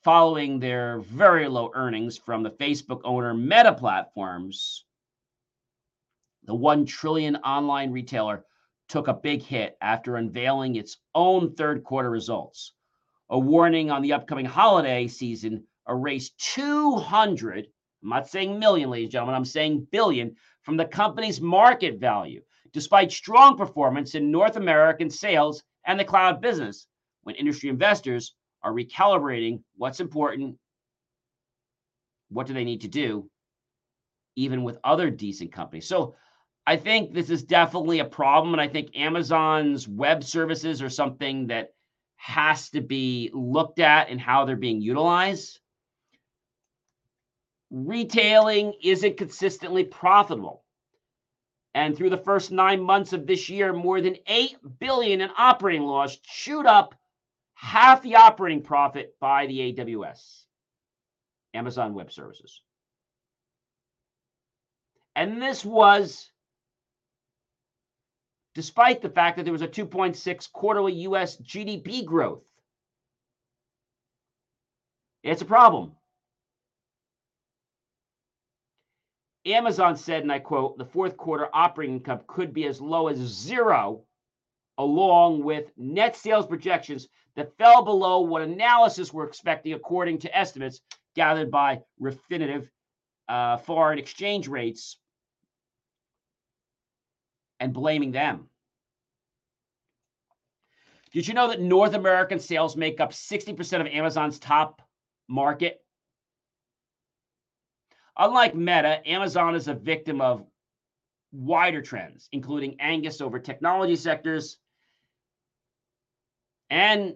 following 0.05 0.59
their 0.59 1.01
very 1.01 1.49
low 1.49 1.71
earnings 1.75 2.19
from 2.19 2.43
the 2.43 2.51
Facebook 2.51 3.01
owner 3.05 3.33
Meta 3.33 3.73
Platforms, 3.73 4.85
the 6.45 6.55
1 6.55 6.87
trillion 6.87 7.37
online 7.37 7.93
retailer 7.93 8.45
took 8.89 9.09
a 9.09 9.15
big 9.15 9.43
hit 9.43 9.77
after 9.81 10.17
unveiling 10.17 10.77
its 10.77 10.99
own 11.15 11.55
third 11.55 11.85
quarter 11.85 12.11
results. 12.11 12.73
A 13.31 13.39
warning 13.39 13.91
on 13.91 14.03
the 14.03 14.13
upcoming 14.13 14.45
holiday 14.45 15.07
season 15.07 15.67
erased 15.89 16.37
200, 16.55 17.69
I'm 18.03 18.09
not 18.09 18.29
saying 18.29 18.59
million, 18.59 18.91
ladies 18.91 19.07
and 19.07 19.13
gentlemen, 19.13 19.35
I'm 19.37 19.45
saying 19.45 19.87
billion 19.91 20.35
from 20.63 20.77
the 20.77 20.85
company's 20.85 21.41
market 21.41 21.99
value, 21.99 22.43
despite 22.73 23.13
strong 23.13 23.57
performance 23.57 24.15
in 24.15 24.31
North 24.31 24.57
American 24.57 25.11
sales 25.11 25.63
and 25.87 25.99
the 25.99 26.05
cloud 26.05 26.41
business 26.41 26.87
when 27.23 27.37
industry 27.37 27.69
investors 27.69 28.35
are 28.63 28.73
recalibrating 28.73 29.61
what's 29.77 30.01
important, 30.01 30.57
what 32.31 32.47
do 32.47 32.55
they 32.55 32.65
need 32.65 32.81
to 32.81 32.89
do, 32.89 33.29
even 34.37 34.63
with 34.65 34.79
other 34.85 35.11
decent 35.11 35.53
companies. 35.53 35.87
So 35.87 36.17
I 36.67 36.77
think 36.77 37.13
this 37.13 37.31
is 37.31 37.43
definitely 37.43 37.99
a 37.99 38.05
problem. 38.05 38.55
And 38.55 38.61
I 38.61 38.69
think 38.69 38.97
Amazon's 38.97 39.89
web 39.89 40.23
services 40.23 40.81
are 40.81 40.91
something 40.91 41.49
that 41.49 41.73
has 42.17 42.71
to 42.71 42.81
be 42.81 43.31
looked 43.35 43.81
at 43.81 44.09
and 44.09 44.21
how 44.21 44.45
they're 44.45 44.57
being 44.57 44.81
utilized. 44.81 45.59
Retailing 47.73 48.75
isn't 48.83 49.17
consistently 49.17 49.83
profitable. 49.83 50.63
And 51.75 51.97
through 51.97 52.11
the 52.11 52.19
first 52.19 52.53
nine 52.53 52.83
months 52.83 53.15
of 53.15 53.27
this 53.27 53.49
year, 53.49 53.73
more 53.73 54.03
than 54.03 54.19
8 54.27 54.59
billion 54.79 55.23
in 55.23 55.31
operating 55.39 55.85
loss 55.85 56.19
chewed 56.19 56.67
up 56.67 56.95
half 57.55 58.03
the 58.03 58.17
operating 58.17 58.63
profit 58.63 59.17
by 59.21 59.47
the 59.47 59.73
AWS, 59.73 60.43
Amazon 61.55 61.95
Web 61.95 62.13
Services. 62.13 62.61
And 65.17 65.41
this 65.41 65.65
was 65.65 66.31
despite 68.55 69.01
the 69.01 69.09
fact 69.09 69.39
that 69.39 69.45
there 69.45 69.53
was 69.53 69.63
a 69.63 69.69
2.6 69.69 70.53
quarterly 70.53 70.93
US 70.93 71.39
GDP 71.39 72.05
growth. 72.05 72.43
It's 75.23 75.41
a 75.41 75.47
problem. 75.47 75.93
Amazon 79.45 79.97
said, 79.97 80.23
and 80.23 80.31
I 80.31 80.39
quote, 80.39 80.79
the 80.79 80.85
fourth 80.85 81.17
quarter 81.17 81.49
operating 81.53 81.97
income 81.97 82.21
could 82.27 82.53
be 82.53 82.67
as 82.67 82.81
low 82.81 83.09
as 83.09 83.19
zero, 83.19 84.05
along 84.79 85.43
with 85.43 85.73
net 85.77 86.17
sales 86.17 86.47
projections 86.47 87.09
that 87.35 87.57
fell 87.59 87.83
below 87.83 88.21
what 88.21 88.43
analysis 88.43 89.13
were 89.13 89.27
expecting, 89.27 89.73
according 89.73 90.19
to 90.19 90.37
estimates 90.37 90.81
gathered 91.15 91.51
by 91.51 91.81
Refinitiv 92.01 92.69
uh, 93.29 93.57
foreign 93.59 93.99
exchange 93.99 94.49
rates 94.49 94.97
and 97.61 97.73
blaming 97.73 98.13
them. 98.13 98.49
Did 101.13 101.29
you 101.29 101.35
know 101.35 101.49
that 101.49 101.61
North 101.61 101.95
American 101.95 102.39
sales 102.39 102.77
make 102.77 103.01
up 103.01 103.13
60% 103.13 103.81
of 103.81 103.87
Amazon's 103.87 104.39
top 104.39 104.81
market? 105.29 105.82
Unlike 108.19 108.55
Meta, 108.55 109.01
Amazon 109.09 109.55
is 109.55 109.69
a 109.69 109.75
victim 109.75 110.21
of 110.21 110.45
wider 111.33 111.81
trends, 111.81 112.29
including 112.33 112.77
angst 112.77 113.23
over 113.23 113.39
technology 113.39 113.97
sectors. 113.97 114.59
And 116.71 117.15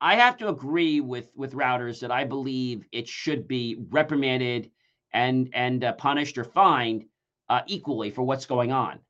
I 0.00 0.16
have 0.16 0.36
to 0.38 0.48
agree 0.48 1.00
with 1.00 1.30
with 1.34 1.54
Reuters 1.54 2.00
that 2.00 2.10
I 2.10 2.24
believe 2.24 2.84
it 2.92 3.08
should 3.08 3.48
be 3.48 3.78
reprimanded 3.90 4.70
and 5.12 5.50
and 5.52 5.82
uh, 5.84 5.92
punished 5.94 6.38
or 6.38 6.44
fined 6.44 7.06
uh, 7.48 7.62
equally 7.66 8.10
for 8.10 8.22
what's 8.22 8.46
going 8.46 8.72
on 8.72 9.00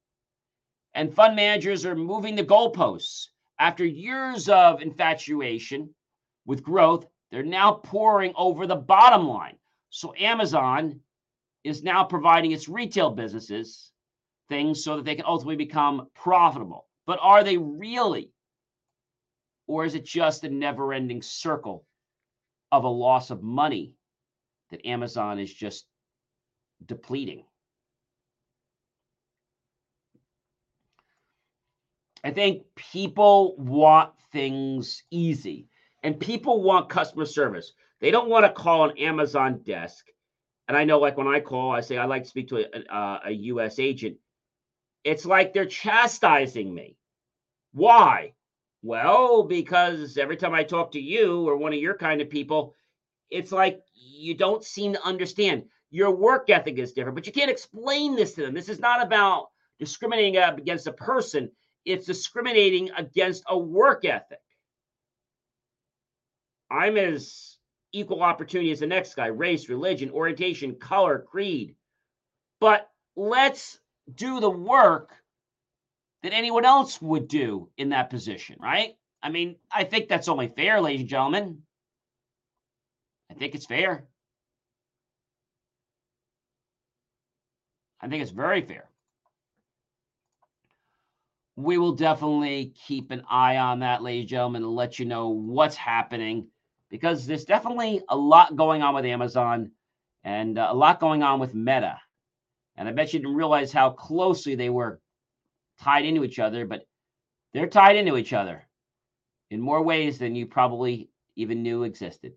and 0.98 1.14
fund 1.14 1.36
managers 1.36 1.86
are 1.86 1.94
moving 1.94 2.34
the 2.34 2.44
goalposts. 2.44 3.28
After 3.60 3.84
years 3.84 4.48
of 4.48 4.82
infatuation 4.82 5.94
with 6.44 6.62
growth, 6.62 7.06
they're 7.30 7.44
now 7.44 7.72
poring 7.72 8.32
over 8.36 8.66
the 8.66 8.74
bottom 8.74 9.28
line. 9.28 9.56
So 9.90 10.12
Amazon 10.18 11.00
is 11.64 11.82
now 11.82 12.04
providing 12.04 12.52
its 12.52 12.68
retail 12.68 13.10
businesses 13.10 13.90
things 14.48 14.82
so 14.82 14.96
that 14.96 15.04
they 15.04 15.14
can 15.14 15.26
ultimately 15.26 15.56
become 15.56 16.08
profitable. 16.14 16.86
But 17.06 17.18
are 17.22 17.44
they 17.44 17.56
really? 17.56 18.30
Or 19.66 19.84
is 19.84 19.94
it 19.94 20.04
just 20.04 20.44
a 20.44 20.48
never 20.48 20.92
ending 20.92 21.22
circle 21.22 21.84
of 22.72 22.84
a 22.84 22.88
loss 22.88 23.30
of 23.30 23.42
money 23.42 23.94
that 24.70 24.86
Amazon 24.86 25.38
is 25.38 25.52
just 25.52 25.86
depleting? 26.84 27.44
I 32.24 32.30
think 32.30 32.64
people 32.74 33.56
want 33.56 34.12
things 34.32 35.02
easy 35.10 35.68
and 36.02 36.18
people 36.18 36.62
want 36.62 36.88
customer 36.88 37.26
service. 37.26 37.72
They 38.00 38.10
don't 38.10 38.28
want 38.28 38.44
to 38.44 38.52
call 38.52 38.88
an 38.88 38.98
Amazon 38.98 39.60
desk 39.64 40.06
and 40.68 40.76
I 40.76 40.84
know, 40.84 40.98
like 40.98 41.16
when 41.16 41.26
I 41.26 41.40
call, 41.40 41.72
I 41.72 41.80
say 41.80 41.96
I 41.96 42.04
like 42.04 42.24
to 42.24 42.28
speak 42.28 42.48
to 42.48 42.58
a, 42.58 42.94
uh, 42.94 43.20
a, 43.24 43.28
a 43.28 43.32
U.S. 43.32 43.78
agent. 43.78 44.18
It's 45.02 45.24
like 45.24 45.54
they're 45.54 45.64
chastising 45.64 46.72
me. 46.72 46.96
Why? 47.72 48.34
Well, 48.82 49.42
because 49.42 50.18
every 50.18 50.36
time 50.36 50.54
I 50.54 50.62
talk 50.64 50.92
to 50.92 51.00
you 51.00 51.48
or 51.48 51.56
one 51.56 51.72
of 51.72 51.78
your 51.78 51.96
kind 51.96 52.20
of 52.20 52.28
people, 52.28 52.74
it's 53.30 53.50
like 53.50 53.80
you 53.94 54.34
don't 54.34 54.62
seem 54.62 54.92
to 54.92 55.06
understand. 55.06 55.64
Your 55.90 56.10
work 56.10 56.50
ethic 56.50 56.78
is 56.78 56.92
different, 56.92 57.16
but 57.16 57.26
you 57.26 57.32
can't 57.32 57.50
explain 57.50 58.14
this 58.14 58.34
to 58.34 58.42
them. 58.42 58.54
This 58.54 58.68
is 58.68 58.78
not 58.78 59.02
about 59.02 59.48
discriminating 59.78 60.36
against 60.36 60.86
a 60.86 60.92
person, 60.92 61.50
it's 61.84 62.06
discriminating 62.06 62.90
against 62.96 63.42
a 63.48 63.56
work 63.56 64.04
ethic. 64.04 64.40
I'm 66.70 66.98
as 66.98 67.57
equal 67.92 68.22
opportunity 68.22 68.70
as 68.70 68.80
the 68.80 68.86
next 68.86 69.14
guy 69.14 69.26
race, 69.26 69.68
religion, 69.68 70.10
orientation, 70.10 70.74
color, 70.74 71.18
creed. 71.18 71.74
But 72.60 72.88
let's 73.16 73.78
do 74.14 74.40
the 74.40 74.50
work 74.50 75.10
that 76.22 76.32
anyone 76.32 76.64
else 76.64 77.00
would 77.00 77.28
do 77.28 77.70
in 77.76 77.90
that 77.90 78.10
position, 78.10 78.56
right? 78.58 78.96
I 79.22 79.30
mean, 79.30 79.56
I 79.72 79.84
think 79.84 80.08
that's 80.08 80.28
only 80.28 80.48
fair, 80.48 80.80
ladies 80.80 81.00
and 81.00 81.08
gentlemen. 81.08 81.62
I 83.30 83.34
think 83.34 83.54
it's 83.54 83.66
fair. 83.66 84.04
I 88.00 88.08
think 88.08 88.22
it's 88.22 88.30
very 88.30 88.62
fair. 88.62 88.88
We 91.56 91.78
will 91.78 91.92
definitely 91.92 92.72
keep 92.86 93.10
an 93.10 93.24
eye 93.28 93.56
on 93.56 93.80
that, 93.80 94.02
ladies 94.02 94.22
and 94.22 94.28
gentlemen, 94.28 94.62
and 94.62 94.74
let 94.74 94.98
you 94.98 95.04
know 95.04 95.30
what's 95.30 95.74
happening 95.74 96.46
because 96.90 97.26
there's 97.26 97.44
definitely 97.44 98.02
a 98.08 98.16
lot 98.16 98.56
going 98.56 98.82
on 98.82 98.94
with 98.94 99.04
Amazon 99.04 99.70
and 100.24 100.58
uh, 100.58 100.68
a 100.70 100.74
lot 100.74 101.00
going 101.00 101.22
on 101.22 101.40
with 101.40 101.54
Meta. 101.54 101.98
And 102.76 102.88
I 102.88 102.92
bet 102.92 103.12
you 103.12 103.20
didn't 103.20 103.34
realize 103.34 103.72
how 103.72 103.90
closely 103.90 104.54
they 104.54 104.70
were 104.70 105.00
tied 105.80 106.04
into 106.04 106.24
each 106.24 106.38
other, 106.38 106.64
but 106.64 106.86
they're 107.52 107.66
tied 107.66 107.96
into 107.96 108.16
each 108.16 108.32
other 108.32 108.66
in 109.50 109.60
more 109.60 109.82
ways 109.82 110.18
than 110.18 110.34
you 110.34 110.46
probably 110.46 111.10
even 111.36 111.62
knew 111.62 111.84
existed. 111.84 112.34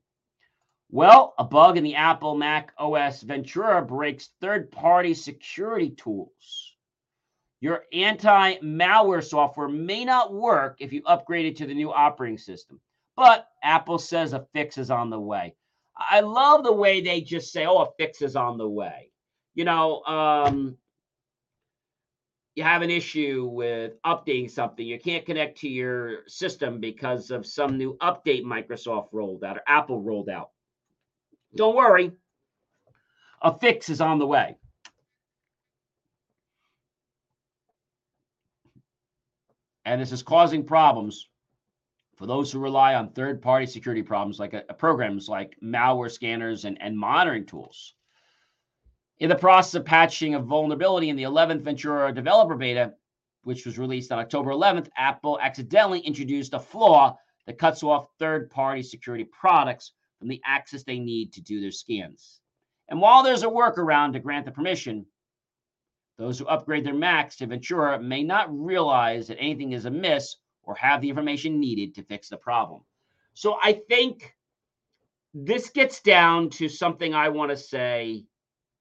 Well, 0.90 1.34
a 1.38 1.44
bug 1.44 1.78
in 1.78 1.84
the 1.84 1.96
Apple 1.96 2.36
Mac 2.36 2.74
OS 2.78 3.22
Ventura 3.22 3.82
breaks 3.82 4.32
third 4.42 4.72
party 4.72 5.14
security 5.14 5.92
tools. 5.92 6.76
Your 7.62 7.86
anti 7.94 8.56
malware 8.58 9.24
software 9.24 9.70
may 9.70 10.04
not 10.04 10.34
work 10.34 10.78
if 10.80 10.92
you 10.92 11.02
upgrade 11.06 11.46
it 11.46 11.58
to 11.58 11.66
the 11.66 11.74
new 11.74 11.94
operating 11.94 12.38
system. 12.38 12.82
But 13.22 13.50
Apple 13.62 14.00
says 14.00 14.34
a 14.34 14.48
fix 14.52 14.80
is 14.80 14.90
on 14.90 15.12
the 15.12 15.20
way. 15.20 15.54
I 15.96 16.22
love 16.22 16.64
the 16.64 16.74
way 16.74 17.02
they 17.02 17.22
just 17.22 17.54
say, 17.54 17.68
oh, 17.68 17.78
a 17.84 17.92
fix 17.96 18.24
is 18.24 18.36
on 18.36 18.58
the 18.58 18.68
way. 18.68 19.12
You 19.54 19.64
know, 19.64 20.02
um, 20.06 20.76
you 22.56 22.64
have 22.64 22.82
an 22.82 22.90
issue 22.90 23.48
with 23.54 24.02
updating 24.02 24.50
something, 24.50 24.84
you 24.84 25.00
can't 25.00 25.24
connect 25.24 25.60
to 25.60 25.70
your 25.70 26.28
system 26.28 26.80
because 26.80 27.30
of 27.30 27.46
some 27.46 27.78
new 27.78 27.96
update 27.98 28.42
Microsoft 28.42 29.10
rolled 29.12 29.44
out 29.44 29.58
or 29.58 29.64
Apple 29.68 30.02
rolled 30.02 30.28
out. 30.28 30.50
Don't 31.56 31.76
worry, 31.76 32.14
a 33.44 33.56
fix 33.56 33.90
is 33.90 34.02
on 34.02 34.18
the 34.18 34.26
way. 34.26 34.56
And 39.86 40.02
this 40.02 40.12
is 40.12 40.24
causing 40.24 40.64
problems 40.64 41.28
for 42.22 42.28
those 42.28 42.52
who 42.52 42.60
rely 42.60 42.94
on 42.94 43.10
third-party 43.10 43.66
security 43.66 44.04
problems 44.04 44.38
like 44.38 44.54
uh, 44.54 44.62
programs 44.74 45.28
like 45.28 45.58
malware 45.64 46.12
scanners 46.12 46.66
and, 46.66 46.80
and 46.80 46.96
monitoring 46.96 47.48
tools. 47.48 47.96
In 49.18 49.28
the 49.28 49.36
process 49.36 49.74
of 49.74 49.86
patching 49.86 50.36
a 50.36 50.40
vulnerability 50.40 51.10
in 51.10 51.16
the 51.16 51.24
11th 51.24 51.64
Ventura 51.64 52.14
developer 52.14 52.56
beta, 52.56 52.94
which 53.42 53.66
was 53.66 53.80
released 53.80 54.12
on 54.12 54.20
October 54.20 54.52
11th, 54.52 54.88
Apple 54.96 55.40
accidentally 55.42 56.00
introduced 56.02 56.54
a 56.54 56.60
flaw 56.60 57.18
that 57.48 57.58
cuts 57.58 57.82
off 57.82 58.12
third-party 58.20 58.84
security 58.84 59.24
products 59.24 59.94
from 60.20 60.28
the 60.28 60.42
access 60.46 60.84
they 60.84 61.00
need 61.00 61.34
to 61.34 61.42
do 61.42 61.60
their 61.60 61.72
scans. 61.72 62.40
And 62.90 63.02
while 63.02 63.24
there's 63.24 63.42
a 63.42 63.48
workaround 63.48 64.14
to 64.14 64.20
grant 64.20 64.46
the 64.46 64.52
permission, 64.52 65.08
those 66.20 66.38
who 66.38 66.46
upgrade 66.46 66.86
their 66.86 66.94
Macs 66.94 67.38
to 67.38 67.48
Ventura 67.48 68.00
may 68.00 68.22
not 68.22 68.56
realize 68.56 69.28
that 69.28 69.40
anything 69.40 69.72
is 69.72 69.86
amiss 69.86 70.36
or 70.64 70.76
have 70.76 71.02
the 71.02 71.10
information 71.10 71.60
needed 71.60 71.96
to 71.96 72.04
fix 72.04 72.30
the 72.30 72.38
problem. 72.38 72.82
So 73.34 73.58
I 73.62 73.74
think 73.74 74.36
this 75.34 75.70
gets 75.70 76.02
down 76.02 76.50
to 76.52 76.68
something 76.68 77.14
I 77.14 77.30
want 77.30 77.52
to 77.52 77.58
say 77.58 78.26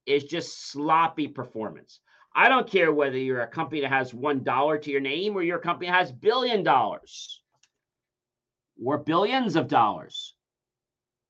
is 0.06 0.24
just 0.24 0.70
sloppy 0.70 1.28
performance. 1.28 2.00
I 2.34 2.48
don't 2.48 2.70
care 2.70 2.92
whether 2.92 3.16
you're 3.16 3.42
a 3.42 3.46
company 3.46 3.80
that 3.80 3.90
has 3.90 4.14
one 4.14 4.42
dollar 4.42 4.78
to 4.78 4.90
your 4.90 5.00
name 5.00 5.36
or 5.36 5.42
your 5.42 5.58
company 5.58 5.90
has 5.90 6.12
billion 6.12 6.62
dollars 6.62 7.40
or 8.82 8.98
billions 8.98 9.56
of 9.56 9.68
dollars. 9.68 10.34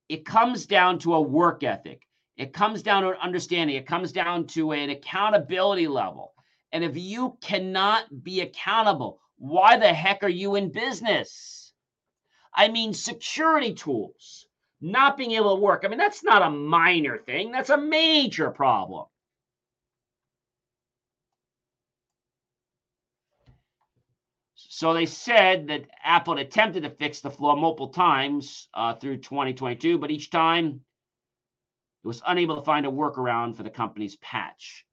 It 0.09 0.25
comes 0.25 0.65
down 0.65 0.99
to 0.99 1.15
a 1.15 1.21
work 1.21 1.63
ethic. 1.63 2.07
It 2.37 2.53
comes 2.53 2.81
down 2.81 3.03
to 3.03 3.09
an 3.09 3.17
understanding. 3.21 3.75
It 3.75 3.85
comes 3.85 4.11
down 4.11 4.47
to 4.47 4.71
an 4.71 4.89
accountability 4.89 5.87
level. 5.87 6.33
And 6.71 6.83
if 6.83 6.97
you 6.97 7.37
cannot 7.41 8.23
be 8.23 8.41
accountable, 8.41 9.19
why 9.41 9.75
the 9.75 9.91
heck 9.91 10.23
are 10.23 10.29
you 10.29 10.53
in 10.53 10.69
business? 10.69 11.73
I 12.53 12.67
mean, 12.67 12.93
security 12.93 13.73
tools 13.73 14.45
not 14.79 15.17
being 15.17 15.31
able 15.31 15.55
to 15.55 15.61
work. 15.61 15.81
I 15.83 15.87
mean, 15.87 15.97
that's 15.97 16.23
not 16.23 16.43
a 16.43 16.49
minor 16.49 17.17
thing, 17.17 17.51
that's 17.51 17.71
a 17.71 17.77
major 17.77 18.51
problem. 18.51 19.05
So 24.55 24.93
they 24.93 25.07
said 25.07 25.67
that 25.67 25.85
Apple 26.03 26.37
attempted 26.37 26.83
to 26.83 26.91
fix 26.91 27.21
the 27.21 27.31
flaw 27.31 27.55
multiple 27.55 27.89
times 27.89 28.67
uh, 28.75 28.93
through 28.93 29.17
2022, 29.17 29.97
but 29.97 30.11
each 30.11 30.29
time 30.29 30.81
it 32.03 32.07
was 32.07 32.21
unable 32.27 32.57
to 32.57 32.61
find 32.61 32.85
a 32.85 32.89
workaround 32.89 33.57
for 33.57 33.63
the 33.63 33.69
company's 33.71 34.17
patch. 34.17 34.85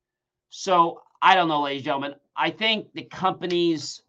So 0.49 1.03
I 1.21 1.35
don't 1.35 1.49
know, 1.49 1.63
ladies 1.63 1.81
and 1.81 1.85
gentlemen. 1.85 2.15
I 2.35 2.51
think 2.51 2.93
the 2.95 3.03
companies 3.03 4.03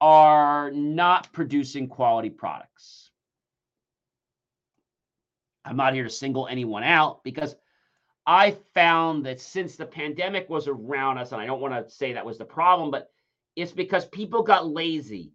are 0.00 0.70
not 0.70 1.32
producing 1.32 1.88
quality 1.88 2.30
products. 2.30 3.10
I'm 5.64 5.76
not 5.76 5.94
here 5.94 6.04
to 6.04 6.10
single 6.10 6.46
anyone 6.46 6.84
out 6.84 7.24
because 7.24 7.56
I 8.26 8.56
found 8.74 9.26
that 9.26 9.40
since 9.40 9.76
the 9.76 9.86
pandemic 9.86 10.48
was 10.48 10.68
around 10.68 11.18
us, 11.18 11.32
and 11.32 11.40
I 11.40 11.46
don't 11.46 11.60
want 11.60 11.74
to 11.74 11.92
say 11.92 12.12
that 12.12 12.26
was 12.26 12.38
the 12.38 12.44
problem, 12.44 12.90
but 12.90 13.10
it's 13.56 13.72
because 13.72 14.04
people 14.06 14.42
got 14.42 14.68
lazy. 14.68 15.32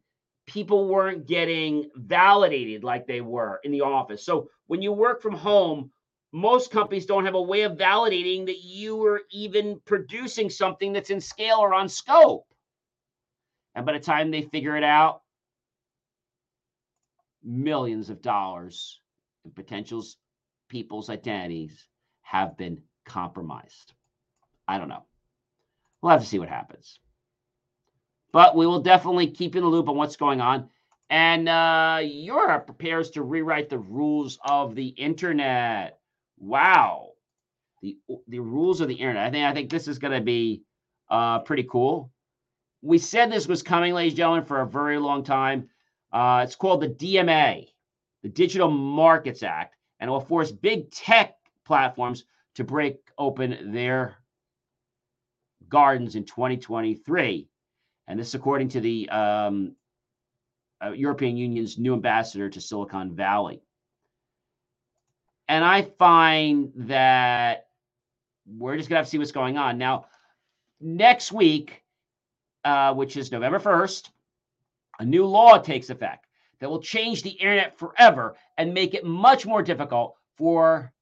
People 0.48 0.88
weren't 0.88 1.28
getting 1.28 1.90
validated 1.96 2.84
like 2.84 3.08
they 3.08 3.22
were 3.22 3.60
in 3.64 3.72
the 3.72 3.82
office. 3.82 4.26
So 4.26 4.50
when 4.68 4.82
you 4.82 4.92
work 4.92 5.22
from 5.22 5.36
home, 5.36 5.92
most 6.34 6.72
companies 6.72 7.06
don't 7.06 7.26
have 7.26 7.36
a 7.36 7.42
way 7.42 7.62
of 7.64 7.74
validating 7.74 8.46
that 8.46 8.60
you 8.60 9.04
are 9.06 9.22
even 9.32 9.80
producing 9.86 10.50
something 10.50 10.94
that's 10.94 11.10
in 11.10 11.20
scale 11.20 11.58
or 11.58 11.74
on 11.74 11.90
scope. 11.90 12.46
And 13.76 13.86
by 13.86 13.94
the 13.94 14.00
time 14.00 14.32
they 14.32 14.42
figure 14.42 14.76
it 14.76 14.84
out, 14.84 15.22
millions 17.44 18.10
of 18.10 18.22
dollars 18.22 19.00
in 19.46 19.52
potential 19.52 20.04
people's 20.70 21.10
identities 21.10 21.86
have 22.22 22.58
been 22.58 22.82
compromised. 23.06 23.94
I 24.68 24.78
don't 24.78 24.90
know. 24.90 25.06
We'll 26.02 26.12
have 26.12 26.22
to 26.22 26.28
see 26.28 26.40
what 26.40 26.50
happens. 26.50 27.00
But 28.32 28.56
we 28.56 28.66
will 28.66 28.82
definitely 28.82 29.28
keep 29.28 29.56
in 29.56 29.64
the 29.64 29.70
loop 29.70 29.90
on 29.90 29.98
what's 29.98 30.16
going 30.16 30.42
on. 30.42 30.70
And 31.10 31.50
uh, 31.50 32.00
Europe 32.04 32.66
prepares 32.66 33.12
to 33.12 33.24
rewrite 33.24 33.70
the 33.70 33.78
rules 33.78 34.40
of 34.46 34.76
the 34.76 34.88
internet. 34.88 36.00
Wow. 36.40 37.10
The, 37.82 37.98
the 38.28 38.40
rules 38.40 38.80
of 38.80 38.88
the 38.88 38.96
internet. 38.96 39.28
I 39.28 39.30
think 39.32 39.46
I 39.46 39.54
think 39.54 39.70
this 39.70 39.88
is 39.90 40.00
going 40.00 40.14
to 40.14 40.22
be 40.22 40.64
uh, 41.10 41.40
pretty 41.40 41.64
cool 41.64 42.12
we 42.82 42.98
said 42.98 43.32
this 43.32 43.48
was 43.48 43.62
coming, 43.62 43.94
ladies 43.94 44.14
and 44.14 44.18
gentlemen, 44.18 44.46
for 44.46 44.62
a 44.62 44.68
very 44.68 44.98
long 44.98 45.24
time. 45.24 45.70
Uh, 46.12 46.42
it's 46.44 46.56
called 46.56 46.82
the 46.82 46.90
DMA, 46.90 47.68
the 48.24 48.30
Digital 48.30 48.70
Markets 48.70 49.44
Act, 49.44 49.76
and 50.00 50.08
it 50.08 50.12
will 50.12 50.20
force 50.20 50.52
big 50.52 50.92
tech 50.92 51.36
platforms 51.66 52.26
to 52.56 52.64
break 52.64 52.98
open 53.18 53.72
their 53.72 54.18
gardens 55.70 56.16
in 56.16 56.26
2023. 56.26 57.48
And 58.08 58.20
this, 58.20 58.34
according 58.34 58.70
to 58.70 58.82
the 58.82 59.08
um, 59.10 59.76
uh, 60.84 60.92
European 60.92 61.38
Union's 61.38 61.78
new 61.78 61.94
ambassador 61.94 62.50
to 62.50 62.60
Silicon 62.60 63.16
Valley. 63.16 63.62
And 65.48 65.64
I 65.64 65.84
find 65.84 66.72
that 66.76 67.68
we're 68.48 68.78
just 68.78 68.90
going 68.90 68.96
to 68.96 69.00
have 69.00 69.06
to 69.06 69.10
see 69.10 69.18
what's 69.18 69.32
going 69.32 69.58
on. 69.58 69.78
Now, 69.78 70.06
next 70.80 71.32
week, 71.32 71.81
uh, 72.64 72.94
which 72.94 73.18
is 73.18 73.32
November 73.32 73.60
1st, 73.60 74.10
a 75.00 75.06
new 75.06 75.26
law 75.26 75.58
takes 75.58 75.90
effect 75.90 76.28
that 76.60 76.70
will 76.70 76.82
change 76.82 77.24
the 77.24 77.30
internet 77.30 77.78
forever 77.78 78.36
and 78.58 78.74
make 78.74 78.94
it 78.94 79.04
much 79.04 79.46
more 79.46 79.64
difficult 79.64 80.16
for 80.38 80.94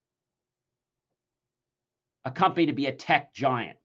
a 2.25 2.31
company 2.31 2.65
to 2.65 2.73
be 2.73 2.87
a 2.87 2.91
tech 2.91 3.33
giant. 3.33 3.77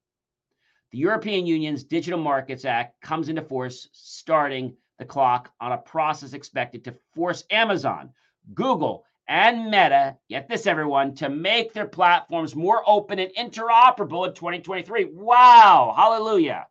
The 0.93 0.99
European 0.99 1.47
Union's 1.47 1.83
Digital 1.83 2.21
Markets 2.21 2.65
Act 2.65 3.01
comes 3.01 3.29
into 3.29 3.43
force 3.43 3.89
starting 3.93 4.77
the 4.99 5.05
clock 5.05 5.51
on 5.61 5.73
a 5.73 5.79
process 5.79 6.33
expected 6.33 6.85
to 6.85 6.95
force 7.15 7.45
Amazon, 7.51 8.11
Google, 8.55 9.05
and 9.27 9.65
Meta, 9.65 10.17
get 10.29 10.49
this 10.49 10.67
everyone, 10.67 11.15
to 11.17 11.29
make 11.29 11.73
their 11.73 11.89
platforms 11.89 12.55
more 12.55 12.83
open 12.87 13.19
and 13.19 13.33
interoperable 13.35 14.29
in 14.29 14.35
2023. 14.35 15.07
Wow, 15.07 15.95
hallelujah. 15.97 16.67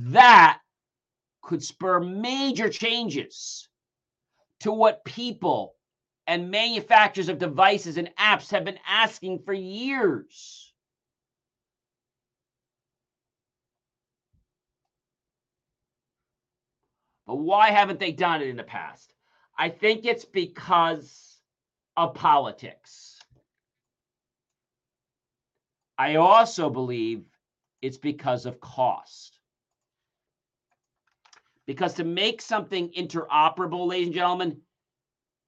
That 0.00 0.60
could 1.42 1.60
spur 1.62 1.98
major 1.98 2.68
changes 2.68 3.68
to 4.60 4.70
what 4.70 5.04
people 5.04 5.74
and 6.28 6.52
manufacturers 6.52 7.28
of 7.28 7.38
devices 7.38 7.96
and 7.98 8.14
apps 8.16 8.52
have 8.52 8.64
been 8.64 8.78
asking 8.86 9.40
for 9.40 9.52
years. 9.52 10.72
But 17.26 17.36
why 17.36 17.70
haven't 17.70 17.98
they 17.98 18.12
done 18.12 18.40
it 18.40 18.48
in 18.48 18.56
the 18.56 18.62
past? 18.62 19.12
I 19.58 19.68
think 19.68 20.04
it's 20.04 20.24
because 20.24 21.40
of 21.96 22.14
politics. 22.14 23.18
I 25.98 26.14
also 26.14 26.70
believe 26.70 27.24
it's 27.82 27.98
because 27.98 28.46
of 28.46 28.60
cost. 28.60 29.37
Because 31.68 31.92
to 31.94 32.04
make 32.04 32.40
something 32.40 32.88
interoperable, 32.96 33.86
ladies 33.86 34.06
and 34.06 34.14
gentlemen, 34.14 34.62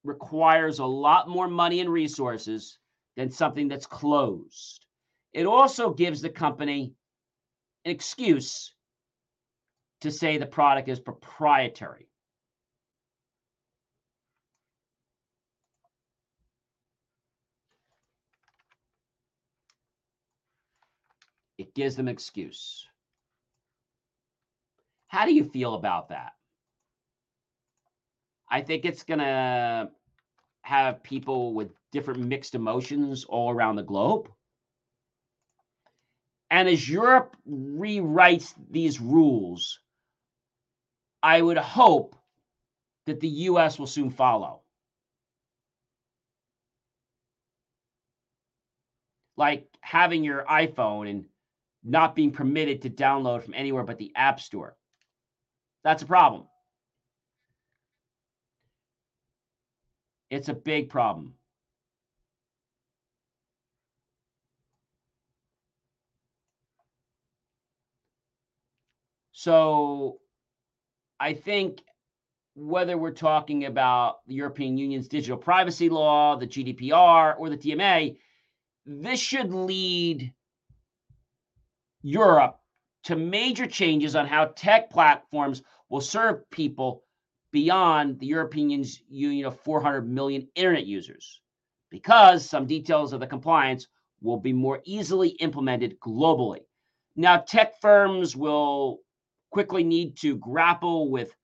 requires 0.04 0.78
a 0.78 0.84
lot 0.84 1.30
more 1.30 1.48
money 1.48 1.80
and 1.80 1.88
resources 1.88 2.76
than 3.16 3.30
something 3.30 3.68
that's 3.68 3.86
closed. 3.86 4.84
It 5.32 5.46
also 5.46 5.94
gives 5.94 6.20
the 6.20 6.28
company 6.28 6.92
an 7.86 7.92
excuse 7.92 8.74
to 10.02 10.10
say 10.10 10.36
the 10.36 10.44
product 10.44 10.90
is 10.90 11.00
proprietary. 11.00 12.06
It 21.56 21.74
gives 21.74 21.96
them 21.96 22.08
an 22.08 22.12
excuse. 22.12 22.89
How 25.10 25.26
do 25.26 25.34
you 25.34 25.42
feel 25.42 25.74
about 25.74 26.10
that? 26.10 26.34
I 28.48 28.60
think 28.60 28.84
it's 28.84 29.02
going 29.02 29.18
to 29.18 29.90
have 30.62 31.02
people 31.02 31.52
with 31.52 31.72
different 31.90 32.20
mixed 32.20 32.54
emotions 32.54 33.24
all 33.24 33.50
around 33.50 33.74
the 33.74 33.82
globe. 33.82 34.28
And 36.48 36.68
as 36.68 36.88
Europe 36.88 37.36
rewrites 37.48 38.54
these 38.70 39.00
rules, 39.00 39.80
I 41.24 41.42
would 41.42 41.58
hope 41.58 42.14
that 43.06 43.18
the 43.18 43.28
US 43.50 43.80
will 43.80 43.88
soon 43.88 44.10
follow. 44.10 44.60
Like 49.36 49.66
having 49.80 50.22
your 50.22 50.44
iPhone 50.44 51.10
and 51.10 51.24
not 51.82 52.14
being 52.14 52.30
permitted 52.30 52.82
to 52.82 52.90
download 52.90 53.42
from 53.42 53.54
anywhere 53.54 53.82
but 53.82 53.98
the 53.98 54.12
App 54.14 54.38
Store. 54.38 54.76
That's 55.82 56.02
a 56.02 56.06
problem. 56.06 56.44
It's 60.30 60.48
a 60.48 60.54
big 60.54 60.88
problem. 60.90 61.34
So 69.32 70.18
I 71.18 71.32
think 71.32 71.82
whether 72.54 72.98
we're 72.98 73.10
talking 73.10 73.64
about 73.64 74.18
the 74.26 74.34
European 74.34 74.76
Union's 74.76 75.08
digital 75.08 75.38
privacy 75.38 75.88
law, 75.88 76.36
the 76.36 76.46
GDPR, 76.46 77.36
or 77.38 77.48
the 77.48 77.56
DMA, 77.56 78.18
this 78.84 79.18
should 79.18 79.52
lead 79.52 80.34
Europe 82.02 82.59
to 83.04 83.16
major 83.16 83.66
changes 83.66 84.14
on 84.16 84.26
how 84.26 84.46
tech 84.56 84.90
platforms 84.90 85.62
will 85.88 86.00
serve 86.00 86.48
people 86.50 87.02
beyond 87.52 88.18
the 88.20 88.26
European 88.26 88.84
Union 89.08 89.46
of 89.46 89.60
400 89.60 90.08
million 90.08 90.46
internet 90.54 90.86
users, 90.86 91.40
because 91.90 92.48
some 92.48 92.66
details 92.66 93.12
of 93.12 93.20
the 93.20 93.26
compliance 93.26 93.88
will 94.22 94.38
be 94.38 94.52
more 94.52 94.80
easily 94.84 95.30
implemented 95.40 95.98
globally. 96.00 96.60
Now, 97.16 97.38
tech 97.38 97.80
firms 97.80 98.36
will 98.36 99.00
quickly 99.50 99.82
need 99.82 100.16
to 100.18 100.36
grapple 100.36 101.10
with, 101.10 101.34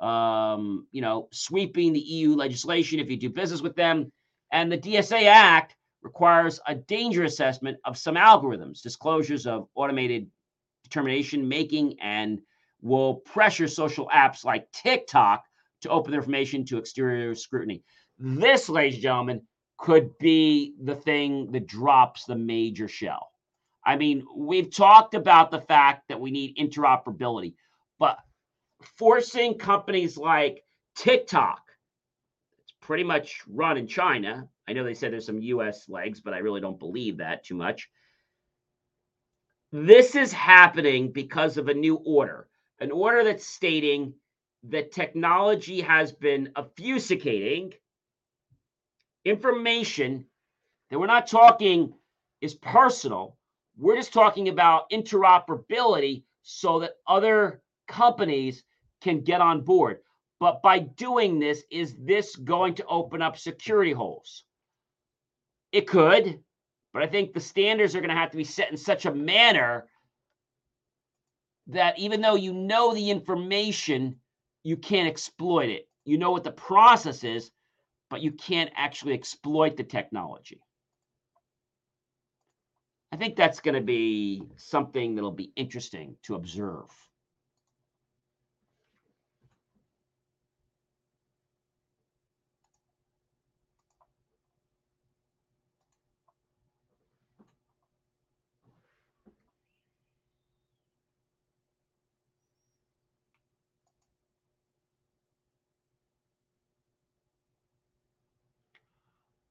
um, 0.00 0.86
you 0.92 1.02
know, 1.02 1.28
sweeping 1.32 1.92
the 1.92 2.00
EU 2.00 2.34
legislation 2.34 3.00
if 3.00 3.10
you 3.10 3.16
do 3.16 3.28
business 3.28 3.60
with 3.60 3.74
them. 3.74 4.12
And 4.52 4.70
the 4.70 4.78
DSA 4.78 5.24
Act 5.24 5.74
requires 6.02 6.60
a 6.68 6.74
danger 6.74 7.24
assessment 7.24 7.78
of 7.84 7.98
some 7.98 8.14
algorithms, 8.14 8.82
disclosures 8.82 9.46
of 9.46 9.68
automated 9.74 10.30
determination 10.88 11.48
making, 11.48 11.98
and 12.00 12.40
will 12.80 13.16
pressure 13.16 13.68
social 13.68 14.08
apps 14.14 14.44
like 14.44 14.70
TikTok 14.72 15.44
to 15.82 15.88
open 15.90 16.10
their 16.10 16.20
information 16.20 16.64
to 16.66 16.78
exterior 16.78 17.34
scrutiny. 17.34 17.82
This, 18.18 18.68
ladies 18.68 18.94
and 18.94 19.02
gentlemen, 19.02 19.42
could 19.78 20.16
be 20.18 20.74
the 20.82 20.94
thing 20.94 21.50
that 21.52 21.66
drops 21.66 22.24
the 22.24 22.36
major 22.36 22.88
shell. 22.88 23.30
I 23.84 23.96
mean, 23.96 24.24
we've 24.34 24.74
talked 24.74 25.14
about 25.14 25.50
the 25.50 25.60
fact 25.60 26.08
that 26.08 26.20
we 26.20 26.30
need 26.30 26.56
interoperability, 26.56 27.54
but 27.98 28.18
forcing 28.96 29.58
companies 29.58 30.16
like 30.16 30.64
TikTok, 30.96 31.62
it's 32.62 32.74
pretty 32.80 33.04
much 33.04 33.42
run 33.46 33.76
in 33.76 33.86
China. 33.86 34.48
I 34.68 34.72
know 34.72 34.82
they 34.82 34.94
said 34.94 35.12
there's 35.12 35.26
some 35.26 35.40
US 35.40 35.88
legs, 35.88 36.20
but 36.20 36.34
I 36.34 36.38
really 36.38 36.60
don't 36.60 36.78
believe 36.78 37.18
that 37.18 37.44
too 37.44 37.54
much. 37.54 37.88
This 39.78 40.14
is 40.14 40.32
happening 40.32 41.12
because 41.12 41.58
of 41.58 41.68
a 41.68 41.74
new 41.74 41.96
order, 41.96 42.48
an 42.80 42.90
order 42.90 43.22
that's 43.22 43.46
stating 43.46 44.14
that 44.62 44.90
technology 44.90 45.82
has 45.82 46.12
been 46.12 46.50
obfuscating 46.56 47.74
information 49.26 50.24
that 50.88 50.98
we're 50.98 51.04
not 51.04 51.26
talking 51.26 51.92
is 52.40 52.54
personal, 52.54 53.36
we're 53.76 53.96
just 53.96 54.14
talking 54.14 54.48
about 54.48 54.88
interoperability 54.88 56.22
so 56.40 56.78
that 56.78 56.94
other 57.06 57.60
companies 57.86 58.64
can 59.02 59.20
get 59.20 59.42
on 59.42 59.60
board. 59.60 59.98
But 60.40 60.62
by 60.62 60.78
doing 60.78 61.38
this, 61.38 61.64
is 61.70 61.96
this 61.98 62.34
going 62.34 62.76
to 62.76 62.86
open 62.86 63.20
up 63.20 63.36
security 63.36 63.92
holes? 63.92 64.44
It 65.70 65.86
could, 65.86 66.40
but 66.96 67.04
I 67.04 67.08
think 67.08 67.34
the 67.34 67.40
standards 67.40 67.94
are 67.94 68.00
going 68.00 68.08
to 68.08 68.16
have 68.16 68.30
to 68.30 68.38
be 68.38 68.44
set 68.44 68.70
in 68.70 68.76
such 68.78 69.04
a 69.04 69.12
manner 69.12 69.86
that 71.66 71.98
even 71.98 72.22
though 72.22 72.36
you 72.36 72.54
know 72.54 72.94
the 72.94 73.10
information, 73.10 74.16
you 74.62 74.78
can't 74.78 75.06
exploit 75.06 75.68
it. 75.68 75.90
You 76.06 76.16
know 76.16 76.30
what 76.30 76.42
the 76.42 76.52
process 76.52 77.22
is, 77.22 77.50
but 78.08 78.22
you 78.22 78.32
can't 78.32 78.70
actually 78.74 79.12
exploit 79.12 79.76
the 79.76 79.84
technology. 79.84 80.62
I 83.12 83.16
think 83.16 83.36
that's 83.36 83.60
going 83.60 83.74
to 83.74 83.82
be 83.82 84.42
something 84.56 85.16
that'll 85.16 85.32
be 85.32 85.52
interesting 85.54 86.16
to 86.22 86.34
observe. 86.34 86.88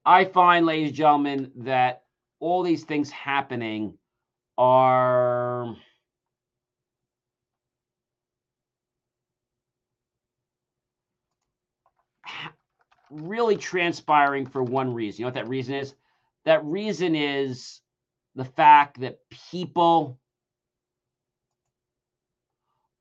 I 0.05 0.25
find, 0.25 0.65
ladies 0.65 0.89
and 0.89 0.97
gentlemen, 0.97 1.51
that 1.57 2.03
all 2.39 2.63
these 2.63 2.83
things 2.83 3.09
happening 3.09 3.97
are 4.57 5.75
really 13.09 13.57
transpiring 13.57 14.45
for 14.45 14.61
one 14.63 14.93
reason. 14.93 15.21
You 15.21 15.23
know 15.25 15.27
what 15.27 15.35
that 15.35 15.47
reason 15.47 15.75
is? 15.75 15.95
That 16.45 16.63
reason 16.63 17.15
is 17.15 17.81
the 18.35 18.45
fact 18.45 18.99
that 18.99 19.19
people 19.51 20.19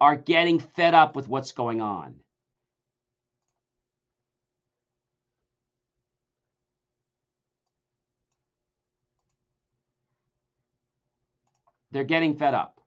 are 0.01 0.17
getting 0.17 0.59
fed 0.59 0.95
up 0.95 1.17
with 1.17 1.29
what's 1.29 1.53
going 1.53 1.81
on. 1.81 2.15
They're 11.95 12.03
getting 12.03 12.37
fed 12.37 12.55
up. 12.55 12.81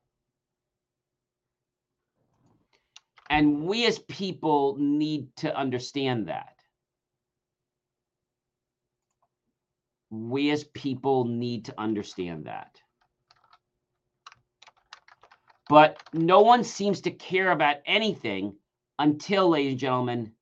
And 3.30 3.64
we 3.64 3.86
as 3.86 4.00
people 4.00 4.76
need 4.78 5.34
to 5.38 5.58
understand 5.58 6.28
that. 6.28 6.56
We 10.10 10.52
as 10.52 10.66
people 10.66 11.24
need 11.24 11.66
to 11.66 11.80
understand 11.80 12.48
that. 12.48 12.82
But 15.70 16.04
no 16.12 16.42
one 16.42 16.66
seems 16.66 17.00
to 17.02 17.12
care 17.12 17.52
about 17.52 17.78
anything 17.86 18.56
until, 19.00 19.48
ladies 19.48 19.72
and 19.72 19.80
gentlemen, 19.80 20.34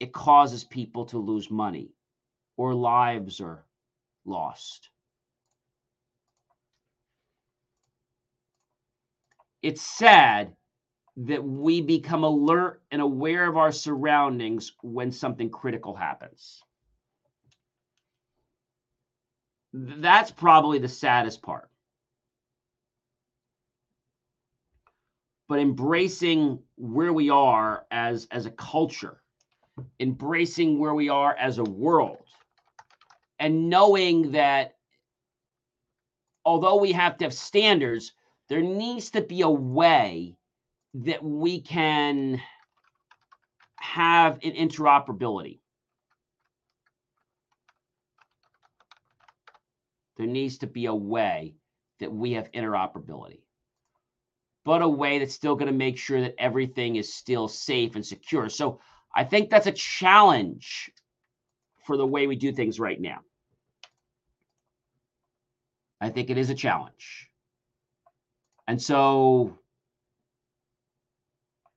it 0.00 0.12
causes 0.12 0.64
people 0.64 1.04
to 1.06 1.18
lose 1.18 1.52
money 1.52 1.92
or 2.56 2.74
lives 2.74 3.40
are 3.40 3.64
lost. 4.24 4.90
It's 9.66 9.82
sad 9.82 10.54
that 11.16 11.42
we 11.42 11.80
become 11.80 12.22
alert 12.22 12.82
and 12.92 13.02
aware 13.02 13.48
of 13.48 13.56
our 13.56 13.72
surroundings 13.72 14.70
when 14.80 15.10
something 15.10 15.50
critical 15.50 15.92
happens. 15.92 16.62
That's 19.72 20.30
probably 20.30 20.78
the 20.78 20.88
saddest 20.88 21.42
part. 21.42 21.68
But 25.48 25.58
embracing 25.58 26.60
where 26.76 27.12
we 27.12 27.30
are 27.30 27.86
as, 27.90 28.28
as 28.30 28.46
a 28.46 28.52
culture, 28.52 29.20
embracing 29.98 30.78
where 30.78 30.94
we 30.94 31.08
are 31.08 31.34
as 31.34 31.58
a 31.58 31.64
world, 31.64 32.22
and 33.40 33.68
knowing 33.68 34.30
that 34.30 34.76
although 36.44 36.76
we 36.76 36.92
have 36.92 37.18
to 37.18 37.24
have 37.24 37.34
standards, 37.34 38.12
there 38.48 38.62
needs 38.62 39.10
to 39.10 39.20
be 39.20 39.40
a 39.42 39.50
way 39.50 40.36
that 40.94 41.22
we 41.22 41.60
can 41.60 42.40
have 43.76 44.38
an 44.42 44.52
interoperability. 44.52 45.60
There 50.16 50.26
needs 50.26 50.58
to 50.58 50.66
be 50.66 50.86
a 50.86 50.94
way 50.94 51.54
that 52.00 52.12
we 52.12 52.32
have 52.32 52.50
interoperability, 52.52 53.40
but 54.64 54.82
a 54.82 54.88
way 54.88 55.18
that's 55.18 55.34
still 55.34 55.54
going 55.54 55.70
to 55.70 55.76
make 55.76 55.98
sure 55.98 56.20
that 56.22 56.34
everything 56.38 56.96
is 56.96 57.12
still 57.12 57.48
safe 57.48 57.94
and 57.96 58.06
secure. 58.06 58.48
So 58.48 58.80
I 59.14 59.24
think 59.24 59.50
that's 59.50 59.66
a 59.66 59.72
challenge 59.72 60.90
for 61.84 61.96
the 61.96 62.06
way 62.06 62.26
we 62.26 62.36
do 62.36 62.52
things 62.52 62.80
right 62.80 63.00
now. 63.00 63.20
I 66.00 66.10
think 66.10 66.30
it 66.30 66.38
is 66.38 66.50
a 66.50 66.54
challenge. 66.54 67.30
And 68.68 68.80
so 68.80 69.58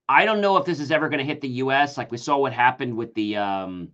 I 0.08 0.26
don't 0.26 0.42
know 0.42 0.58
if 0.58 0.66
this 0.66 0.80
is 0.80 0.92
ever 0.92 1.08
going 1.10 1.20
to 1.20 1.26
hit 1.26 1.42
the 1.42 1.50
US 1.64 1.98
like 1.98 2.12
we 2.12 2.18
saw 2.18 2.38
what 2.38 2.54
happened 2.54 2.98
with 2.98 3.14
the 3.14 3.38
um 3.38 3.90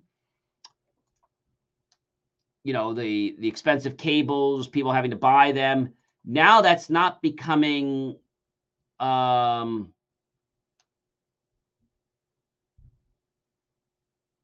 you 2.64 2.74
know 2.74 2.94
the 2.94 3.36
the 3.40 3.48
expensive 3.48 3.98
cables, 3.98 4.68
people 4.68 4.92
having 4.92 5.12
to 5.12 5.18
buy 5.18 5.52
them. 5.52 5.94
Now 6.26 6.62
that's 6.62 6.90
not 6.90 7.22
becoming 7.22 8.18
um 9.00 9.94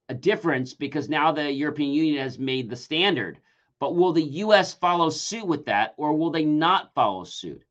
a 0.10 0.14
difference 0.14 0.74
because 0.74 1.08
now 1.08 1.32
the 1.32 1.50
European 1.50 1.94
Union 1.94 2.22
has 2.22 2.38
made 2.38 2.70
the 2.70 2.76
standard. 2.76 3.40
But 3.80 3.96
will 3.96 4.12
the 4.12 4.22
US 4.44 4.74
follow 4.74 5.10
suit 5.10 5.48
with 5.48 5.66
that 5.66 5.96
or 5.98 6.14
will 6.14 6.30
they 6.32 6.46
not 6.46 6.94
follow 6.94 7.24
suit? 7.24 7.64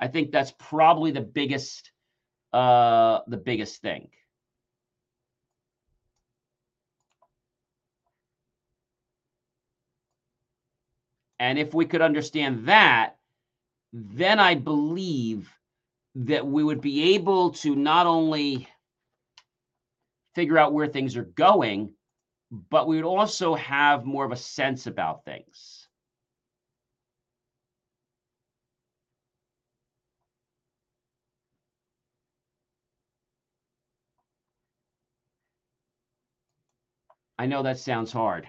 I 0.00 0.08
think 0.08 0.30
that's 0.30 0.52
probably 0.58 1.10
the 1.10 1.20
biggest 1.20 1.90
uh 2.52 3.20
the 3.26 3.36
biggest 3.36 3.82
thing. 3.82 4.08
And 11.38 11.58
if 11.58 11.74
we 11.74 11.86
could 11.86 12.02
understand 12.02 12.66
that, 12.66 13.16
then 13.92 14.40
I 14.40 14.54
believe 14.54 15.52
that 16.16 16.46
we 16.46 16.64
would 16.64 16.80
be 16.80 17.14
able 17.14 17.50
to 17.50 17.76
not 17.76 18.06
only 18.06 18.68
figure 20.34 20.58
out 20.58 20.72
where 20.72 20.88
things 20.88 21.16
are 21.16 21.24
going, 21.24 21.92
but 22.50 22.88
we 22.88 22.96
would 22.96 23.04
also 23.04 23.54
have 23.54 24.04
more 24.04 24.24
of 24.24 24.32
a 24.32 24.36
sense 24.36 24.86
about 24.86 25.24
things. 25.24 25.77
I 37.38 37.46
know 37.46 37.62
that 37.62 37.78
sounds 37.78 38.12
hard. 38.12 38.48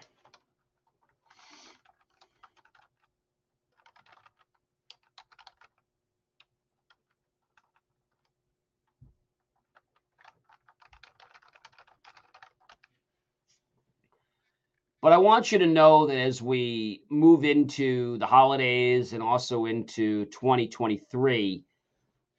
But 15.01 15.13
I 15.13 15.17
want 15.17 15.51
you 15.51 15.59
to 15.59 15.65
know 15.65 16.07
that 16.07 16.17
as 16.17 16.41
we 16.41 17.03
move 17.09 17.45
into 17.45 18.17
the 18.17 18.25
holidays 18.25 19.13
and 19.13 19.23
also 19.23 19.65
into 19.65 20.25
2023, 20.25 21.63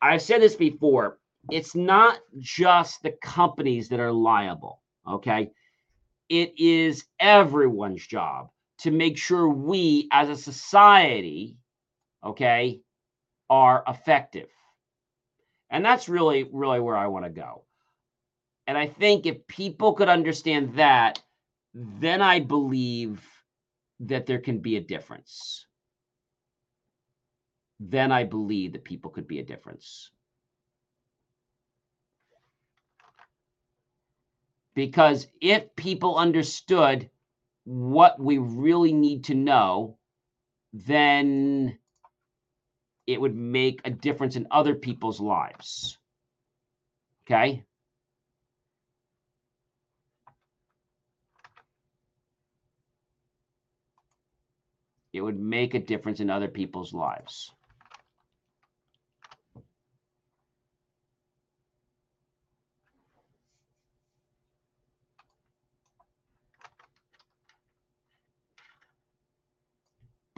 I've 0.03 0.21
said 0.21 0.43
this 0.43 0.57
before, 0.57 1.19
it's 1.51 1.75
not 1.75 2.19
just 2.39 3.03
the 3.03 3.15
companies 3.23 3.89
that 3.89 4.01
are 4.01 4.13
liable, 4.13 4.83
okay? 5.09 5.51
It 6.31 6.55
is 6.59 7.05
everyone's 7.19 8.07
job 8.07 8.51
to 8.79 8.93
make 8.93 9.19
sure 9.19 9.49
we 9.49 10.09
as 10.13 10.31
a 10.31 10.37
society, 10.37 11.59
okay, 12.25 12.81
are 13.51 13.85
effective. 13.87 14.49
And 15.71 15.85
that's 15.85 16.09
really, 16.09 16.49
really 16.53 16.81
where 16.81 16.97
I 16.97 17.09
want 17.09 17.27
to 17.27 17.31
go. 17.31 17.65
And 18.67 18.79
I 18.79 18.87
think 18.87 19.27
if 19.27 19.47
people 19.49 19.95
could 19.95 20.09
understand 20.09 20.77
that, 20.77 21.21
then 21.75 22.23
I 22.23 22.41
believe 22.41 23.21
that 24.01 24.27
there 24.27 24.39
can 24.39 24.61
be 24.61 24.77
a 24.77 24.81
difference. 24.81 25.67
Then 27.81 28.13
I 28.13 28.25
believe 28.25 28.73
that 28.73 28.85
people 28.85 29.11
could 29.11 29.27
be 29.27 29.41
a 29.41 29.45
difference. 29.45 30.11
Because 34.75 35.27
if 35.41 35.75
people 35.77 36.17
understood 36.17 37.11
what 37.65 38.19
we 38.21 38.39
really 38.39 38.93
need 38.93 39.25
to 39.25 39.35
know, 39.35 39.99
then 40.73 41.79
it 43.07 43.21
would 43.21 43.35
make 43.35 43.81
a 43.85 43.91
difference 43.91 44.37
in 44.37 44.47
other 44.51 44.75
people's 44.75 45.21
lives. 45.21 45.99
Okay. 47.27 47.65
it 55.13 55.21
would 55.21 55.39
make 55.39 55.75
a 55.75 55.81
difference 55.81 56.21
in 56.21 56.31
other 56.31 56.49
people's 56.49 56.93
lives. 56.93 57.51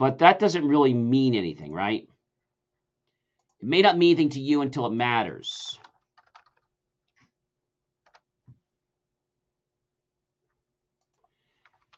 But 0.03 0.17
that 0.17 0.37
doesn't 0.37 0.67
really 0.67 0.93
mean 0.93 1.33
anything, 1.33 1.71
right? 1.71 2.05
It 3.61 3.65
may 3.65 3.81
not 3.81 3.97
mean 3.97 4.09
anything 4.09 4.31
to 4.31 4.41
you 4.41 4.61
until 4.61 4.85
it 4.85 4.91
matters. 4.91 5.79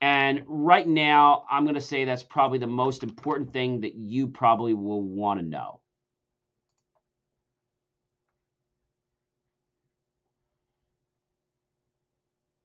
And 0.01 0.43
right 0.45 0.87
now, 0.87 1.45
I'm 1.49 1.63
going 1.63 1.73
to 1.73 1.81
say 1.81 2.05
that's 2.05 2.21
probably 2.21 2.59
the 2.59 2.67
most 2.67 3.01
important 3.01 3.51
thing 3.51 3.81
that 3.81 3.95
you 3.95 4.27
probably 4.27 4.75
will 4.75 5.01
want 5.01 5.39
to 5.39 5.45
know. 5.47 5.79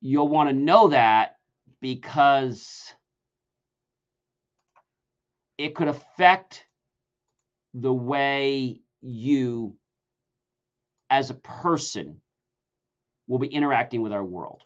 You'll 0.02 0.28
want 0.28 0.50
to 0.50 0.54
know 0.54 0.88
that 0.88 1.36
because 1.80 2.92
it 5.60 5.74
could 5.74 5.88
affect 5.88 6.64
the 7.74 7.92
way 7.92 8.80
you, 9.02 9.76
as 11.10 11.30
a 11.30 11.34
person, 11.34 12.20
will 13.28 13.38
be 13.38 13.46
interacting 13.46 14.02
with 14.02 14.12
our 14.12 14.24
world. 14.24 14.62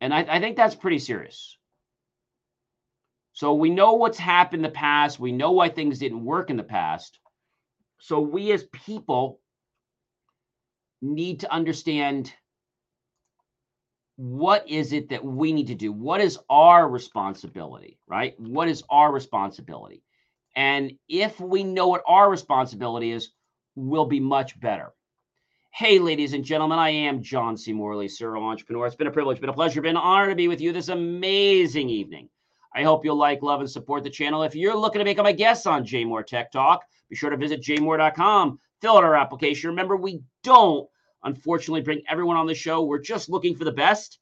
And 0.00 0.12
I, 0.12 0.26
I 0.28 0.40
think 0.40 0.56
that's 0.56 0.74
pretty 0.74 0.98
serious. 0.98 1.56
So 3.32 3.54
we 3.54 3.70
know 3.70 3.94
what's 3.94 4.18
happened 4.18 4.64
in 4.64 4.70
the 4.70 4.76
past. 4.76 5.20
We 5.20 5.32
know 5.32 5.52
why 5.52 5.68
things 5.68 6.00
didn't 6.00 6.24
work 6.24 6.50
in 6.50 6.56
the 6.56 6.64
past. 6.64 7.18
So 8.00 8.20
we 8.20 8.52
as 8.52 8.64
people 8.64 9.40
need 11.00 11.40
to 11.40 11.52
understand 11.52 12.32
what 14.18 14.68
is 14.68 14.92
it 14.92 15.08
that 15.10 15.24
we 15.24 15.52
need 15.52 15.68
to 15.68 15.76
do? 15.76 15.92
What 15.92 16.20
is 16.20 16.40
our 16.50 16.88
responsibility, 16.88 18.00
right? 18.08 18.34
What 18.40 18.66
is 18.66 18.82
our 18.90 19.12
responsibility? 19.12 20.02
And 20.56 20.90
if 21.08 21.38
we 21.38 21.62
know 21.62 21.86
what 21.86 22.02
our 22.04 22.28
responsibility 22.28 23.12
is, 23.12 23.30
we'll 23.76 24.06
be 24.06 24.18
much 24.18 24.58
better. 24.58 24.92
Hey, 25.72 26.00
ladies 26.00 26.32
and 26.32 26.44
gentlemen, 26.44 26.80
I 26.80 26.90
am 26.90 27.22
John 27.22 27.56
C. 27.56 27.72
Morley, 27.72 28.08
serial 28.08 28.42
entrepreneur. 28.42 28.88
It's 28.88 28.96
been 28.96 29.06
a 29.06 29.12
privilege, 29.12 29.40
been 29.40 29.50
a 29.50 29.52
pleasure, 29.52 29.80
been 29.80 29.90
an 29.90 30.02
honor 30.02 30.30
to 30.30 30.34
be 30.34 30.48
with 30.48 30.60
you 30.60 30.72
this 30.72 30.88
amazing 30.88 31.88
evening. 31.88 32.28
I 32.74 32.82
hope 32.82 33.04
you'll 33.04 33.14
like, 33.14 33.40
love, 33.40 33.60
and 33.60 33.70
support 33.70 34.02
the 34.02 34.10
channel. 34.10 34.42
If 34.42 34.56
you're 34.56 34.74
looking 34.74 34.98
to 34.98 35.04
become 35.04 35.26
a 35.26 35.32
guest 35.32 35.68
on 35.68 35.86
JMOR 35.86 36.26
Tech 36.26 36.50
Talk, 36.50 36.82
be 37.08 37.14
sure 37.14 37.30
to 37.30 37.36
visit 37.36 37.62
jmor.com, 37.62 38.58
fill 38.80 38.96
out 38.96 39.04
our 39.04 39.14
application. 39.14 39.70
Remember, 39.70 39.96
we 39.96 40.22
don't 40.42 40.88
unfortunately 41.24 41.80
bring 41.80 42.02
everyone 42.08 42.36
on 42.36 42.46
the 42.46 42.54
show. 42.54 42.82
We're 42.82 42.98
just 42.98 43.28
looking 43.28 43.56
for 43.56 43.64
the 43.64 43.72
best, 43.72 44.18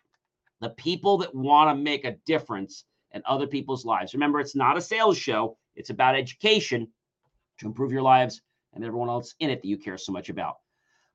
the 0.61 0.71
people 0.71 1.19
that 1.19 1.35
want 1.35 1.71
to 1.71 1.83
make 1.83 2.05
a 2.05 2.17
difference 2.27 2.85
in 3.13 3.23
other 3.27 3.47
people's 3.47 3.85
lives. 3.85 4.15
Remember, 4.15 4.41
it's 4.41 4.57
not 4.57 4.77
a 4.77 4.81
sales 4.81 5.19
show, 5.19 5.57
it's 5.75 5.91
about 5.91 6.17
education 6.17 6.89
to 7.59 7.67
improve 7.67 7.93
your 7.93 8.03
lives 8.03 8.43
and 8.75 8.85
everyone 8.85 9.09
else 9.09 9.35
in 9.41 9.51
it 9.51 9.63
that 9.63 9.69
you 9.69 9.79
care 9.79 9.99
so 9.99 10.13
much 10.13 10.29
about. 10.29 10.57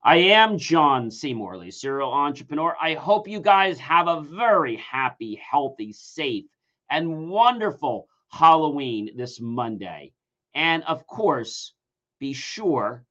I 0.04 0.16
am 0.18 0.58
John 0.58 1.12
C. 1.12 1.32
Morley, 1.34 1.70
serial 1.70 2.12
entrepreneur. 2.12 2.76
I 2.82 2.96
hope 2.96 3.28
you 3.28 3.40
guys 3.40 3.78
have 3.80 4.08
a 4.08 4.22
very 4.22 4.78
happy, 4.78 5.36
healthy, 5.36 5.94
safe, 5.94 6.46
and 6.90 7.30
wonderful 7.30 8.08
Halloween 8.30 9.12
this 9.16 9.40
Monday. 9.40 10.12
And 10.56 10.84
of 10.84 11.06
course, 11.06 11.74
be 12.20 12.34
sure 12.34 13.06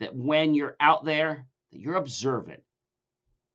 that 0.00 0.14
when 0.14 0.54
you're 0.54 0.76
out 0.80 1.04
there, 1.04 1.46
that 1.72 1.80
you're 1.80 1.96
observant 1.96 2.62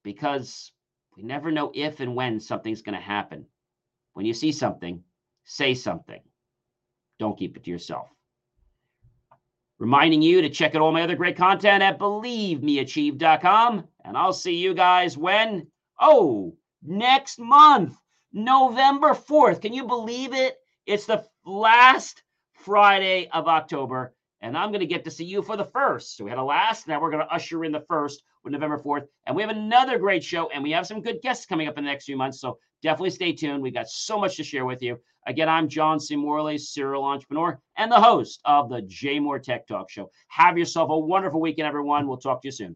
because 0.04 0.72
we 1.16 1.24
never 1.24 1.52
know 1.52 1.72
if 1.74 2.00
and 2.00 2.16
when 2.16 2.40
something's 2.40 2.82
going 2.82 2.98
to 2.98 3.04
happen. 3.04 3.46
When 4.14 4.26
you 4.26 4.34
see 4.34 4.52
something, 4.52 5.04
say 5.44 5.74
something. 5.74 6.22
Don't 7.20 7.38
keep 7.38 7.56
it 7.56 7.64
to 7.66 7.70
yourself. 7.70 8.08
Reminding 9.78 10.22
you 10.22 10.42
to 10.42 10.50
check 10.50 10.76
out 10.76 10.82
all 10.82 10.92
my 10.92 11.02
other 11.02 11.16
great 11.16 11.38
content 11.38 11.82
at 11.82 12.00
believemeachieve.com. 12.00 13.88
And 14.06 14.18
I'll 14.18 14.34
see 14.34 14.58
you 14.58 14.74
guys 14.74 15.18
when? 15.18 15.68
Oh, 16.00 16.56
next 16.84 17.40
month, 17.40 17.98
November 18.34 19.14
4th. 19.14 19.62
Can 19.62 19.74
you 19.74 19.86
believe 19.86 20.34
it? 20.34 20.58
It's 20.86 21.06
the 21.06 21.26
last 21.46 22.24
Friday 22.54 23.28
of 23.34 23.48
October, 23.48 24.14
and 24.42 24.58
I'm 24.58 24.70
going 24.70 24.80
to 24.80 24.86
get 24.86 25.04
to 25.06 25.12
see 25.12 25.26
you 25.26 25.42
for 25.42 25.56
the 25.56 25.66
first. 25.66 26.18
So 26.18 26.24
we 26.24 26.30
had 26.30 26.40
a 26.40 26.44
last, 26.44 26.88
now 26.88 27.00
we're 27.00 27.12
going 27.12 27.26
to 27.26 27.34
usher 27.34 27.64
in 27.64 27.72
the 27.72 27.82
first 27.82 28.24
with 28.44 28.54
November 28.54 28.80
4th. 28.80 29.08
And 29.26 29.36
we 29.36 29.44
have 29.44 29.52
another 29.52 30.00
great 30.00 30.24
show, 30.24 30.50
and 30.50 30.64
we 30.64 30.72
have 30.72 30.88
some 30.88 31.02
good 31.02 31.22
guests 31.22 31.46
coming 31.46 31.68
up 31.68 31.78
in 31.78 31.84
the 31.84 31.90
next 31.90 32.06
few 32.06 32.18
months. 32.18 32.42
So 32.42 32.58
definitely 32.82 33.12
stay 33.12 33.34
tuned. 33.34 33.62
We've 33.62 33.74
got 33.74 33.88
so 33.88 34.20
much 34.20 34.38
to 34.38 34.44
share 34.44 34.66
with 34.66 34.82
you. 34.82 35.00
Again, 35.28 35.48
I'm 35.48 35.70
John 35.70 36.00
C. 36.00 36.16
Morley, 36.16 36.58
serial 36.58 37.04
entrepreneur 37.04 37.60
and 37.78 37.92
the 37.92 38.02
host 38.02 38.42
of 38.44 38.70
the 38.70 38.82
JMOR 38.82 39.44
Tech 39.44 39.68
Talk 39.68 39.90
Show. 39.90 40.10
Have 40.30 40.58
yourself 40.58 40.90
a 40.90 40.98
wonderful 40.98 41.40
weekend, 41.40 41.68
everyone. 41.68 42.08
We'll 42.08 42.18
talk 42.18 42.42
to 42.42 42.48
you 42.48 42.52
soon. 42.52 42.76